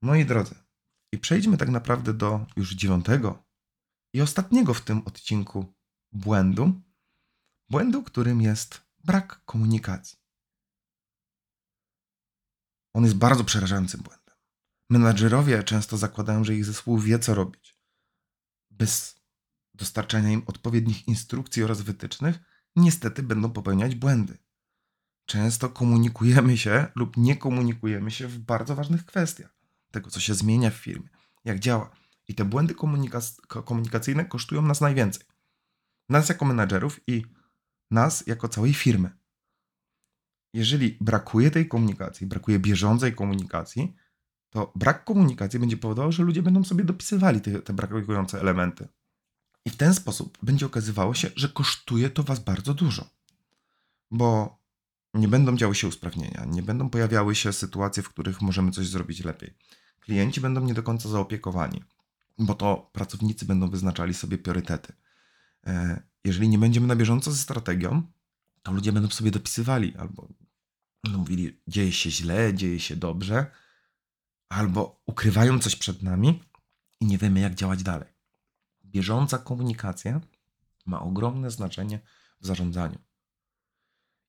Moi 0.02 0.24
drodzy, 0.24 0.54
i 1.12 1.18
przejdźmy 1.18 1.56
tak 1.56 1.68
naprawdę 1.68 2.14
do 2.14 2.46
już 2.56 2.74
dziewiątego 2.74 3.44
i 4.14 4.20
ostatniego 4.20 4.74
w 4.74 4.80
tym 4.80 5.02
odcinku 5.06 5.74
błędu, 6.12 6.82
Błędu, 7.70 8.02
którym 8.02 8.40
jest 8.40 8.80
brak 9.04 9.44
komunikacji. 9.44 10.18
On 12.94 13.04
jest 13.04 13.16
bardzo 13.16 13.44
przerażającym 13.44 14.00
błędem. 14.00 14.34
Menadżerowie 14.90 15.62
często 15.62 15.96
zakładają, 15.96 16.44
że 16.44 16.54
ich 16.54 16.64
zespół 16.64 16.98
wie, 16.98 17.18
co 17.18 17.34
robić. 17.34 17.78
Bez 18.70 19.20
dostarczania 19.74 20.30
im 20.30 20.42
odpowiednich 20.46 21.08
instrukcji 21.08 21.64
oraz 21.64 21.82
wytycznych, 21.82 22.38
niestety 22.76 23.22
będą 23.22 23.52
popełniać 23.52 23.94
błędy. 23.94 24.38
Często 25.26 25.68
komunikujemy 25.68 26.58
się 26.58 26.86
lub 26.94 27.16
nie 27.16 27.36
komunikujemy 27.36 28.10
się 28.10 28.28
w 28.28 28.38
bardzo 28.38 28.74
ważnych 28.74 29.06
kwestiach 29.06 29.59
tego, 29.90 30.10
co 30.10 30.20
się 30.20 30.34
zmienia 30.34 30.70
w 30.70 30.74
firmie, 30.74 31.08
jak 31.44 31.58
działa. 31.58 31.90
I 32.28 32.34
te 32.34 32.44
błędy 32.44 32.74
komunika- 32.74 33.62
komunikacyjne 33.64 34.24
kosztują 34.24 34.62
nas 34.62 34.80
najwięcej. 34.80 35.24
Nas 36.08 36.28
jako 36.28 36.44
menadżerów 36.44 37.00
i 37.06 37.24
nas 37.90 38.26
jako 38.26 38.48
całej 38.48 38.74
firmy. 38.74 39.10
Jeżeli 40.54 40.98
brakuje 41.00 41.50
tej 41.50 41.68
komunikacji, 41.68 42.26
brakuje 42.26 42.58
bieżącej 42.58 43.14
komunikacji, 43.14 43.96
to 44.50 44.72
brak 44.74 45.04
komunikacji 45.04 45.60
będzie 45.60 45.76
powodował, 45.76 46.12
że 46.12 46.22
ludzie 46.22 46.42
będą 46.42 46.64
sobie 46.64 46.84
dopisywali 46.84 47.40
te, 47.40 47.62
te 47.62 47.72
brakujące 47.72 48.40
elementy. 48.40 48.88
I 49.64 49.70
w 49.70 49.76
ten 49.76 49.94
sposób 49.94 50.38
będzie 50.42 50.66
okazywało 50.66 51.14
się, 51.14 51.30
że 51.36 51.48
kosztuje 51.48 52.10
to 52.10 52.22
Was 52.22 52.38
bardzo 52.38 52.74
dużo. 52.74 53.10
Bo 54.10 54.59
nie 55.14 55.28
będą 55.28 55.56
działy 55.56 55.74
się 55.74 55.88
usprawnienia, 55.88 56.44
nie 56.44 56.62
będą 56.62 56.90
pojawiały 56.90 57.34
się 57.34 57.52
sytuacje, 57.52 58.02
w 58.02 58.08
których 58.08 58.42
możemy 58.42 58.70
coś 58.70 58.88
zrobić 58.88 59.24
lepiej. 59.24 59.54
Klienci 60.00 60.40
będą 60.40 60.60
nie 60.60 60.74
do 60.74 60.82
końca 60.82 61.08
zaopiekowani, 61.08 61.84
bo 62.38 62.54
to 62.54 62.90
pracownicy 62.92 63.46
będą 63.46 63.70
wyznaczali 63.70 64.14
sobie 64.14 64.38
priorytety. 64.38 64.92
E, 65.66 66.02
jeżeli 66.24 66.48
nie 66.48 66.58
będziemy 66.58 66.86
na 66.86 66.96
bieżąco 66.96 67.30
ze 67.32 67.38
strategią, 67.38 68.02
to 68.62 68.72
ludzie 68.72 68.92
będą 68.92 69.08
sobie 69.08 69.30
dopisywali 69.30 69.96
albo 69.96 70.28
będą 71.04 71.18
mówili, 71.18 71.60
dzieje 71.68 71.92
się 71.92 72.10
źle, 72.10 72.54
dzieje 72.54 72.80
się 72.80 72.96
dobrze, 72.96 73.46
albo 74.48 75.02
ukrywają 75.06 75.58
coś 75.58 75.76
przed 75.76 76.02
nami 76.02 76.42
i 77.00 77.06
nie 77.06 77.18
wiemy, 77.18 77.40
jak 77.40 77.54
działać 77.54 77.82
dalej. 77.82 78.08
Bieżąca 78.84 79.38
komunikacja 79.38 80.20
ma 80.86 81.00
ogromne 81.00 81.50
znaczenie 81.50 82.00
w 82.40 82.46
zarządzaniu. 82.46 82.98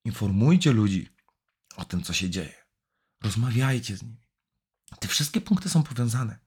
Informujcie 0.06 0.72
ludzi 0.72 1.10
o 1.76 1.86
tym, 1.86 2.04
co 2.04 2.14
się 2.14 2.30
dzieje. 2.30 2.54
Rozmawiajcie 3.24 3.98
z 3.98 4.04
nimi. 4.04 4.22
Te 5.00 5.08
wszystkie 5.08 5.42
punkty 5.42 5.70
są 5.70 5.84
powiązane, 5.84 6.40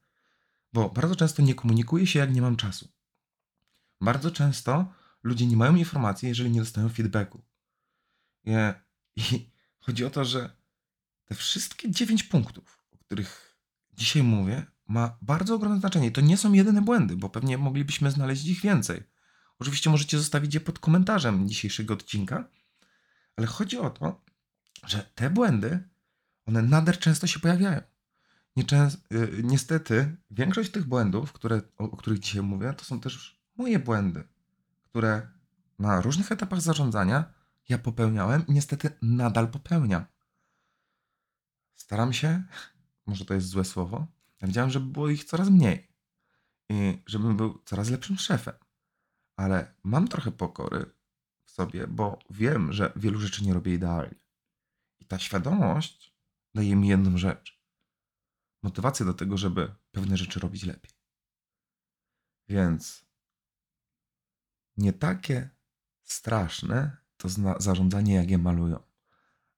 bo 0.73 0.89
bardzo 0.89 1.15
często 1.15 1.41
nie 1.41 1.55
komunikuję 1.55 2.07
się, 2.07 2.19
jak 2.19 2.33
nie 2.33 2.41
mam 2.41 2.55
czasu. 2.55 2.91
Bardzo 4.01 4.31
często 4.31 4.93
ludzie 5.23 5.45
nie 5.45 5.57
mają 5.57 5.75
informacji, 5.75 6.27
jeżeli 6.27 6.51
nie 6.51 6.59
dostają 6.59 6.89
feedbacku. 6.89 7.45
I 9.15 9.51
chodzi 9.79 10.05
o 10.05 10.09
to, 10.09 10.25
że 10.25 10.57
te 11.25 11.35
wszystkie 11.35 11.91
dziewięć 11.91 12.23
punktów, 12.23 12.79
o 12.91 12.97
których 12.97 13.57
dzisiaj 13.93 14.23
mówię, 14.23 14.65
ma 14.87 15.17
bardzo 15.21 15.55
ogromne 15.55 15.79
znaczenie. 15.79 16.11
To 16.11 16.21
nie 16.21 16.37
są 16.37 16.53
jedyne 16.53 16.81
błędy, 16.81 17.15
bo 17.15 17.29
pewnie 17.29 17.57
moglibyśmy 17.57 18.11
znaleźć 18.11 18.45
ich 18.45 18.61
więcej. 18.61 19.03
Oczywiście 19.59 19.89
możecie 19.89 20.17
zostawić 20.17 20.53
je 20.53 20.59
pod 20.59 20.79
komentarzem 20.79 21.49
dzisiejszego 21.49 21.93
odcinka, 21.93 22.49
ale 23.37 23.47
chodzi 23.47 23.77
o 23.77 23.89
to, 23.89 24.21
że 24.87 25.11
te 25.15 25.29
błędy, 25.29 25.89
one 26.45 26.61
nader 26.61 26.99
często 26.99 27.27
się 27.27 27.39
pojawiają. 27.39 27.81
Y, 28.57 29.41
niestety, 29.43 30.17
większość 30.31 30.71
tych 30.71 30.85
błędów, 30.85 31.33
które, 31.33 31.61
o, 31.77 31.97
których 31.97 32.19
dzisiaj 32.19 32.41
mówię, 32.41 32.73
to 32.73 32.85
są 32.85 32.99
też 32.99 33.41
moje 33.55 33.79
błędy, 33.79 34.27
które 34.83 35.27
na 35.79 36.01
różnych 36.01 36.31
etapach 36.31 36.61
zarządzania 36.61 37.33
ja 37.69 37.77
popełniałem 37.77 38.47
i 38.47 38.51
niestety 38.51 38.89
nadal 39.01 39.47
popełniam. 39.47 40.05
Staram 41.75 42.13
się, 42.13 42.43
może 43.07 43.25
to 43.25 43.33
jest 43.33 43.47
złe 43.47 43.65
słowo, 43.65 44.07
ja 44.41 44.47
wiedziałem, 44.47 44.69
żeby 44.69 44.85
było 44.85 45.09
ich 45.09 45.23
coraz 45.23 45.49
mniej 45.49 45.87
i 46.69 47.03
żebym 47.05 47.37
był 47.37 47.61
coraz 47.65 47.89
lepszym 47.89 48.17
szefem. 48.17 48.53
Ale 49.35 49.75
mam 49.83 50.07
trochę 50.07 50.31
pokory 50.31 50.94
sobie, 51.55 51.87
bo 51.87 52.19
wiem, 52.29 52.73
że 52.73 52.93
wielu 52.95 53.19
rzeczy 53.19 53.43
nie 53.43 53.53
robię 53.53 53.73
idealnie. 53.73 54.19
I 54.99 55.05
ta 55.05 55.19
świadomość 55.19 56.15
daje 56.53 56.75
mi 56.75 56.87
jedną 56.87 57.17
rzecz. 57.17 57.61
Motywację 58.63 59.05
do 59.05 59.13
tego, 59.13 59.37
żeby 59.37 59.75
pewne 59.91 60.17
rzeczy 60.17 60.39
robić 60.39 60.63
lepiej. 60.63 60.91
Więc 62.47 63.05
nie 64.77 64.93
takie 64.93 65.49
straszne 66.03 66.97
to 67.17 67.29
zarządzanie, 67.59 68.15
jak 68.15 68.29
je 68.29 68.37
malują. 68.37 68.83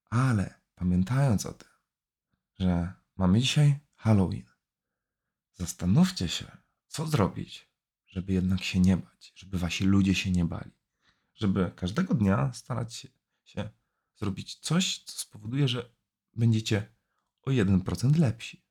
Ale 0.10 0.62
pamiętając 0.76 1.46
o 1.46 1.54
tym, 1.54 1.70
że 2.60 2.94
mamy 3.16 3.40
dzisiaj 3.40 3.80
Halloween, 3.96 4.50
zastanówcie 5.54 6.28
się, 6.28 6.58
co 6.88 7.08
zrobić, 7.08 7.72
żeby 8.08 8.34
jednak 8.34 8.64
się 8.64 8.80
nie 8.80 8.98
bać, 8.98 9.34
żeby 9.36 9.58
wasi 9.58 9.86
ludzie 9.86 10.16
się 10.16 10.32
nie 10.32 10.46
bali, 10.46 10.77
żeby 11.38 11.71
każdego 11.76 12.13
dnia 12.13 12.54
starać 12.54 13.08
się, 13.43 13.69
zrobić 14.15 14.56
coś, 14.56 15.04
co 15.04 15.19
spowoduje, 15.19 15.67
że 15.67 15.89
będziecie 16.36 16.86
o 17.41 17.50
1% 17.50 18.19
lepsi. 18.19 18.63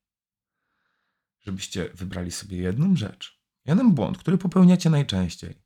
Żebyście 1.40 1.90
wybrali 1.94 2.30
sobie 2.30 2.56
jedną 2.56 2.96
rzecz, 2.96 3.40
jeden 3.64 3.94
błąd, 3.94 4.18
który 4.18 4.38
popełniacie 4.38 4.90
najczęściej 4.90 5.62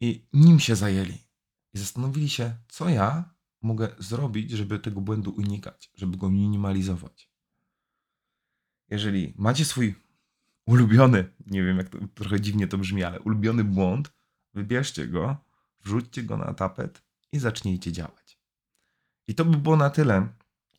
i 0.00 0.26
nim 0.32 0.60
się 0.60 0.76
zajęli. 0.76 1.18
I 1.74 1.78
zastanowili 1.78 2.28
się, 2.28 2.56
co 2.68 2.88
ja 2.88 3.34
mogę 3.62 3.88
zrobić, 3.98 4.50
żeby 4.50 4.78
tego 4.78 5.00
błędu 5.00 5.30
unikać, 5.30 5.90
żeby 5.94 6.16
go 6.16 6.30
minimalizować. 6.30 7.30
Jeżeli 8.88 9.34
macie 9.36 9.64
swój 9.64 9.94
ulubiony, 10.66 11.32
nie 11.46 11.64
wiem 11.64 11.76
jak 11.76 11.88
to 11.88 11.98
trochę 12.14 12.40
dziwnie 12.40 12.66
to 12.66 12.78
brzmi, 12.78 13.04
ale 13.04 13.20
ulubiony 13.20 13.64
błąd, 13.64 14.12
wybierzcie 14.54 15.08
go, 15.08 15.36
wrzućcie 15.84 16.22
go 16.22 16.36
na 16.36 16.54
tapet 16.54 17.02
i 17.32 17.38
zacznijcie 17.38 17.92
działać. 17.92 18.38
I 19.28 19.34
to 19.34 19.44
by 19.44 19.56
było 19.56 19.76
na 19.76 19.90
tyle, 19.90 20.28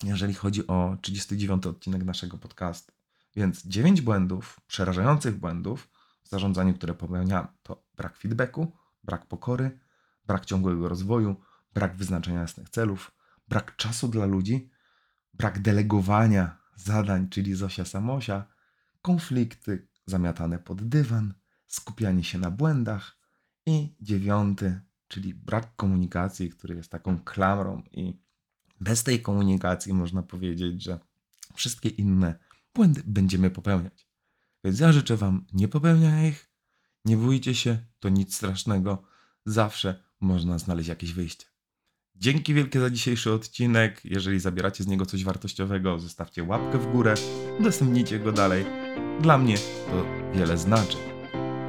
jeżeli 0.04 0.34
chodzi 0.34 0.68
o 0.68 0.98
39 1.02 1.66
odcinek 1.66 2.04
naszego 2.04 2.38
podcastu. 2.38 2.94
Więc 3.36 3.66
9 3.66 4.02
błędów, 4.02 4.62
przerażających 4.68 5.40
błędów 5.40 5.90
w 6.24 6.30
zarządzaniu, 6.30 6.74
które 6.74 6.94
popełniam, 6.94 7.48
to 7.64 7.84
brak 7.96 8.18
feedbacku, 8.18 8.72
brak 9.04 9.26
pokory, 9.26 9.80
brak 10.26 10.46
ciągłego 10.46 10.90
rozwoju, 10.90 11.36
brak 11.74 11.96
wyznaczenia 11.96 12.40
jasnych 12.40 12.70
celów, 12.70 13.12
brak 13.48 13.76
czasu 13.76 14.08
dla 14.08 14.26
ludzi, 14.26 14.70
brak 15.34 15.62
delegowania 15.62 16.58
zadań, 16.76 17.30
czyli 17.30 17.56
Zosia 17.56 17.86
Samosia, 17.86 18.46
konflikty 19.02 19.88
zamiatane 20.06 20.60
pod 20.60 20.88
dywan, 20.90 21.34
skupianie 21.68 22.24
się 22.24 22.38
na 22.38 22.52
błędach 22.52 23.18
i 23.66 23.96
dziewiąty, 24.00 24.82
czyli 25.12 25.34
brak 25.34 25.76
komunikacji, 25.76 26.50
który 26.50 26.76
jest 26.76 26.91
taką 26.91 27.19
klamrą 27.19 27.84
i 27.91 28.19
bez 28.82 29.04
tej 29.04 29.21
komunikacji 29.21 29.93
można 29.93 30.24
powiedzieć, 30.24 30.84
że 30.84 31.00
wszystkie 31.56 31.89
inne 31.89 32.39
błędy 32.76 33.04
będziemy 33.06 33.50
popełniać. 33.50 34.08
Więc 34.63 34.80
ja 34.80 34.91
życzę 34.91 35.17
Wam 35.17 35.45
nie 35.54 35.67
popełniania 35.67 36.28
ich, 36.28 36.50
nie 37.06 37.17
bójcie 37.17 37.56
się, 37.56 37.78
to 38.00 38.10
nic 38.10 38.36
strasznego, 38.36 39.04
zawsze 39.45 40.04
można 40.19 40.60
znaleźć 40.60 40.89
jakieś 40.89 41.13
wyjście. 41.13 41.45
Dzięki 42.15 42.54
wielkie 42.54 42.80
za 42.80 42.89
dzisiejszy 42.89 43.32
odcinek. 43.32 44.02
Jeżeli 44.06 44.39
zabieracie 44.39 44.84
z 44.84 44.88
niego 44.88 45.06
coś 45.06 45.24
wartościowego, 45.24 46.00
zostawcie 46.00 46.43
łapkę 46.43 46.78
w 46.78 46.91
górę, 46.91 47.13
udostępnijcie 47.60 48.19
go 48.19 48.32
dalej. 48.32 48.65
Dla 49.21 49.38
mnie 49.38 49.58
to 49.58 50.06
wiele 50.34 50.58
znaczy. 50.58 51.11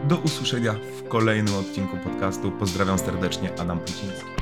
Do 0.08 0.16
usłyszenia 0.16 0.72
w 0.72 1.08
kolejnym 1.08 1.54
odcinku 1.54 1.96
podcastu. 1.96 2.50
Pozdrawiam 2.50 2.98
serdecznie, 2.98 3.50
Adam 3.60 3.78
Pluciński. 3.78 4.41